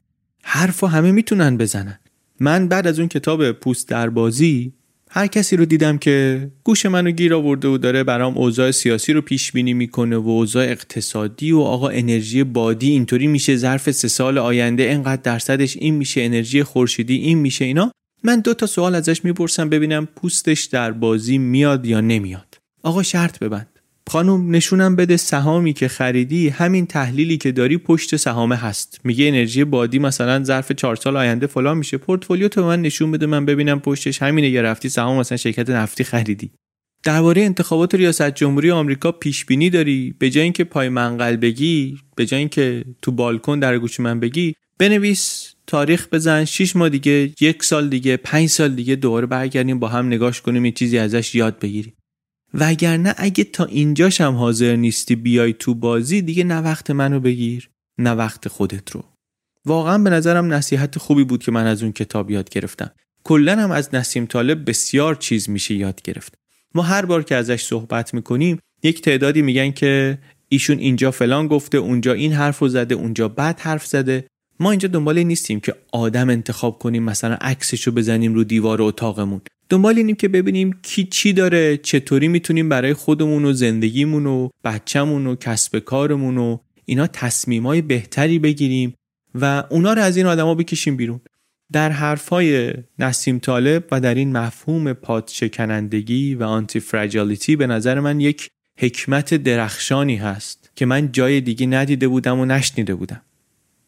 [0.43, 1.99] حرف همه می‌تونن بزنن.
[2.41, 4.73] من بعد از اون کتاب پوست در بازی
[5.13, 9.21] هر کسی رو دیدم که گوش منو گیر آورده و داره برام اوضاع سیاسی رو
[9.21, 14.39] پیش بینی می‌کنه و اوضاع اقتصادی و آقا انرژی بادی اینطوری میشه ظرف سه سال
[14.39, 17.93] آینده انقدر درصدش این میشه انرژی خورشیدی این میشه اینا.
[18.25, 22.59] من دو تا سوال ازش می‌پرسم ببینم پوستش در بازی میاد یا نمیاد.
[22.83, 23.67] آقا شرط ببند.
[24.11, 29.01] خانم نشونم بده سهامی که خریدی همین تحلیلی که داری پشت سهامه هست.
[29.05, 31.97] میگه انرژی بادی مثلا ظرف چهار سال آینده فلان میشه.
[31.97, 36.05] پورتفولیو تو من نشون بده من ببینم پشتش همینه یا رفتی سهام مثلا شرکت نفتی
[36.05, 36.51] خریدی.
[37.05, 42.27] درباره انتخابات ریاست جمهوری آمریکا پیش بینی داری؟ به جای اینکه پای منقل بگی به
[42.27, 47.65] جای اینکه تو بالکن در گوش من بگی بنویس تاریخ بزن 6 ماه دیگه یک
[47.65, 51.59] سال دیگه پنج سال دیگه دوباره برگردیم با هم نگاش کنیم یه چیزی ازش یاد
[51.59, 51.93] بگیریم.
[52.55, 57.71] وگرنه اگه تا اینجاش هم حاضر نیستی بیای تو بازی دیگه نه وقت منو بگیر
[57.99, 59.05] نه وقت خودت رو.
[59.65, 62.91] واقعا به نظرم نصیحت خوبی بود که من از اون کتاب یاد گرفتم.
[63.25, 66.35] کلا هم از نسیم طالب بسیار چیز میشه یاد گرفت.
[66.75, 70.19] ما هر بار که ازش صحبت می‌کنیم یک تعدادی میگن که
[70.49, 74.27] ایشون اینجا فلان گفته اونجا این حرف رو زده اونجا بد حرف زده.
[74.61, 78.83] ما اینجا دنبال این نیستیم که آدم انتخاب کنیم مثلا عکسش رو بزنیم رو دیوار
[78.83, 79.41] اتاقمون.
[79.69, 85.27] دنبال اینیم که ببینیم کی چی داره چطوری می‌تونیم برای خودمون و زندگیمون و بچهمون
[85.27, 88.95] و کسب کارمون و اینا تصمیمای بهتری بگیریم
[89.35, 91.21] و اونا رو از این آدما بکشیم بیرون.
[91.73, 98.21] در حرفهای نسیم طالب و در این مفهوم پادشکنندگی و آنتی فراجالیتی به نظر من
[98.21, 98.49] یک
[98.79, 103.23] حکمت درخشانی هست که من جای دیگه ندیده بودم و نشنیده بودم.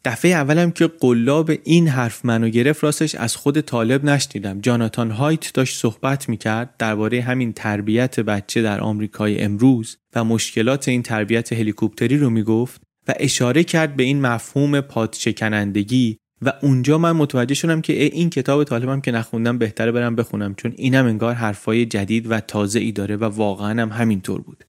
[0.05, 4.61] دفعه اولم که قلاب این حرف منو گرفت راستش از خود طالب نشنیدم.
[4.61, 11.03] جاناتان هایت داشت صحبت می‌کرد درباره همین تربیت بچه در آمریکای امروز و مشکلات این
[11.03, 17.55] تربیت هلیکوپتری رو می‌گفت و اشاره کرد به این مفهوم پادشکنندگی و اونجا من متوجه
[17.55, 22.31] شدم که این کتاب طالبم که نخوندم بهتره برم بخونم چون اینم انگار حرفای جدید
[22.31, 24.63] و تازه ای داره و واقعا هم همینطور بود.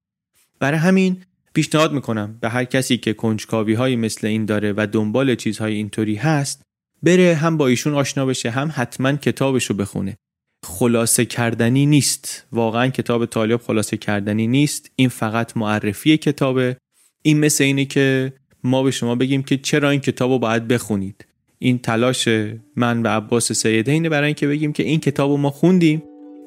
[0.60, 1.16] برای همین
[1.54, 6.14] پیشنهاد می‌کنم به هر کسی که کنجکاوی های مثل این داره و دنبال چیزهای اینطوری
[6.14, 6.62] هست
[7.02, 10.16] بره هم با ایشون آشنا بشه هم حتما کتابش رو بخونه.
[10.64, 12.46] خلاصه کردنی نیست.
[12.52, 14.90] واقعا کتاب طالب خلاصه کردنی نیست.
[14.96, 16.76] این فقط معرفی کتابه.
[17.22, 18.32] این مثل اینه که
[18.64, 21.26] ما به شما بگیم که چرا این کتاب رو باید بخونید.
[21.58, 22.28] این تلاش
[22.76, 26.02] من و عباس سیده اینه برای اینکه بگیم که این کتاب رو ما خوندیم.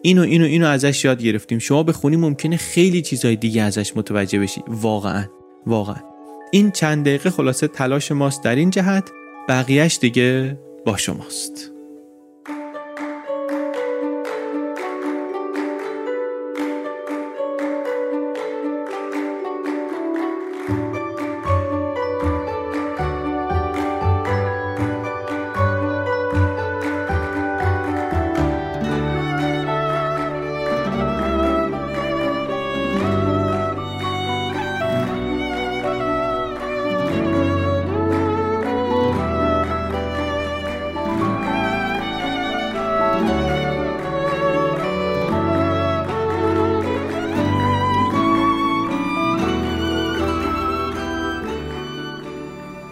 [0.07, 1.59] اینو اینو اینو ازش یاد گرفتیم.
[1.59, 4.61] شما بخونی ممکنه خیلی چیزای دیگه ازش متوجه بشی.
[4.67, 5.25] واقعا
[5.65, 6.03] واقعا.
[6.51, 9.11] این چند دقیقه خلاصه تلاش ماست در این جهت.
[9.49, 11.71] بقیهش دیگه با شماست.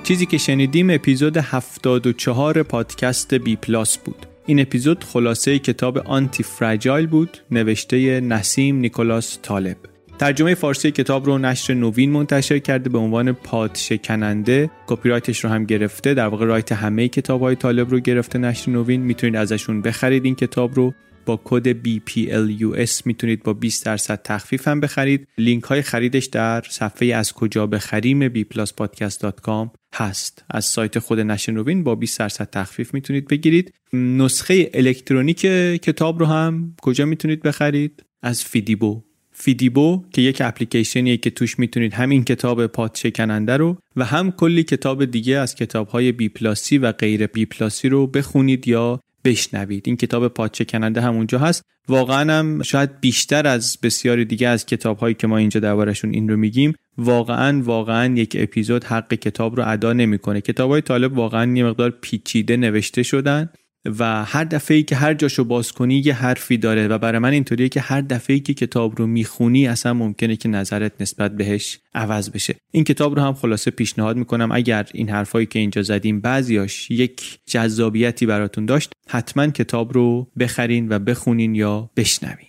[0.05, 4.25] چیزی که شنیدیم اپیزود 74 پادکست بی پلاس بود.
[4.45, 9.77] این اپیزود خلاصه کتاب Antifragile بود نوشته نسیم نیکولاس طالب.
[10.19, 15.49] ترجمه فارسی کتاب رو نشر نوین منتشر کرده به عنوان پاد شکننده کپی رایتش رو
[15.49, 19.01] هم گرفته در واقع right همه کتاب های طالب رو گرفته نشر نوین.
[19.01, 20.93] می‌تونید ازشون بخرید این کتاب رو.
[21.25, 25.27] با کد BPLUS می‌تونید با 20 درصد تخفیف هم بخرید.
[25.37, 30.43] لینک های خریدش در صفحه از کجا بخریم bpluspodcast.com هست.
[30.49, 33.73] از سایت خود نشر نوین با 20 درصد تخفیف می‌تونید بگیرید.
[33.93, 35.41] نسخه الکترونیک
[35.81, 39.01] کتاب رو هم کجا می‌تونید بخرید؟ از فیدیبو.
[39.31, 44.63] فیدیبو که یک اپلیکیشنیه که توش می‌تونید همین کتاب پاد شکننده رو و هم کلی
[44.63, 49.83] کتاب دیگه از کتاب های بی پلاسی و غیر بی پلاسی رو بخونید یا بشنوید.
[49.85, 51.61] این کتاب پادشکننده همونجا هست.
[51.87, 56.29] واقعا هم شاید بیشتر از بسیاری دیگه از کتاب هایی که ما اینجا دربارشون این
[56.29, 60.41] رو میگیم واقعا واقعا یک اپیزود حق کتاب رو ادا نمی‌کنه.
[60.41, 63.49] کتاب های طالب واقعا یه مقدار پیچیده نوشته شدن.
[63.85, 67.31] و هر دفعه ای که هر جاشو باز کنی یه حرفی داره و برای من
[67.31, 71.79] اینطوریه که هر دفعه ای که کتاب رو می‌خونی اصلا ممکنه که نظرت نسبت بهش
[71.95, 72.55] عوض بشه.
[72.71, 74.51] این کتاب رو هم خلاصه پیشنهاد می‌کنم.
[74.51, 80.89] اگر این حرفایی که اینجا زدیم بعضیاش یک جذابیتی براتون داشت حتما کتاب رو بخرین
[80.89, 82.47] و بخونین یا بشنوین.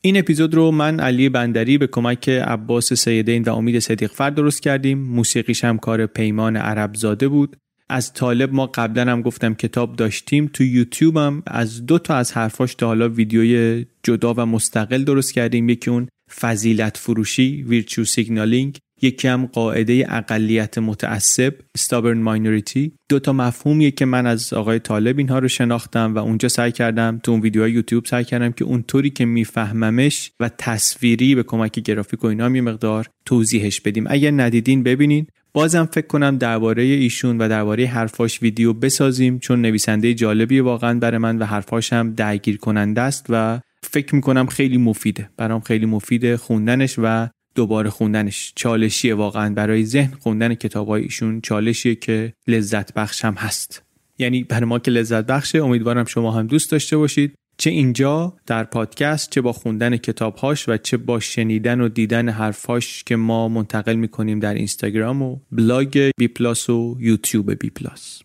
[0.00, 4.62] این اپیزود رو من علی بندری به کمک عباس سیدین و امید صدیق فرد درست
[4.62, 4.98] کردیم.
[4.98, 7.56] موسیقیش هم کار پیمان عرب زاده بود.
[7.90, 10.50] از طالب ما قبلا هم گفتم کتاب داشتیم.
[10.52, 15.32] تو یوتیوب هم از دو تا از حرفاش تا حالا ویدیوی جدا و مستقل درست
[15.32, 15.68] کردیم.
[15.68, 16.08] یکی اون
[16.40, 22.90] فضیلت فروشی ویرچو سیگنالینگ یکی هم قاعده اقلیت متعصب stubborn minority.
[23.08, 27.20] دو تا مفهومیه که من از آقای طالب اینها رو شناختم و اونجا سعی کردم
[27.22, 32.24] تو اون ویدیوهای یوتیوب سعی کردم که اونطوری که میفهممش و تصویری به کمک گرافیک
[32.24, 34.04] و اینا می مقدار توضیحش بدیم.
[34.08, 35.26] اگر ندیدین ببینین.
[35.52, 41.18] بازم فکر کنم درباره ایشون و درباره حرفاش ویدیو بسازیم چون نویسنده جالبی واقعا برای
[41.18, 45.30] من و حرفاش هم درگیر کننده است و فکر می‌کنم خیلی مفیده.
[45.36, 50.14] برام خیلی مفیده خوندنش و دوباره خوندنش چالشیه واقعا برای ذهن.
[50.20, 53.82] خوندن کتابای ایشون چالشیه که لذت بخش هم هست.
[54.18, 57.34] یعنی برای ما که لذت بخشه امیدوارم شما هم دوست داشته باشید.
[57.60, 63.04] چه اینجا در پادکست چه با خوندن کتابهاش و چه با شنیدن و دیدن حرفاش
[63.04, 68.22] که ما منتقل می‌کنیم در اینستاگرام و بلاگ بی پلاس و یوتیوب بی پلاس.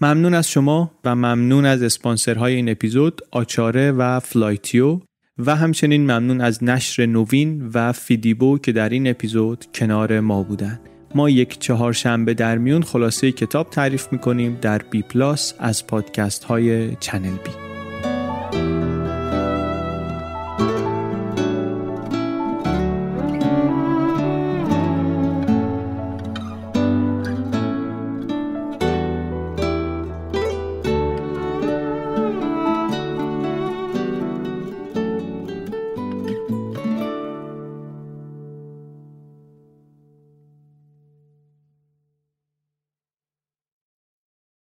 [0.00, 5.00] ممنون از شما و ممنون از اسپانسرهای این اپیزود آچاره و فلایتیو.
[5.38, 10.80] و همچنین ممنون از نشر نوین و فیدیبو که در این اپیزود کنار ما بودن.
[11.14, 16.96] ما یک چهارشنبه در میون خلاصه کتاب تعریف می‌کنیم در بی پلاس از پادکست های
[16.96, 17.69] چنل بی.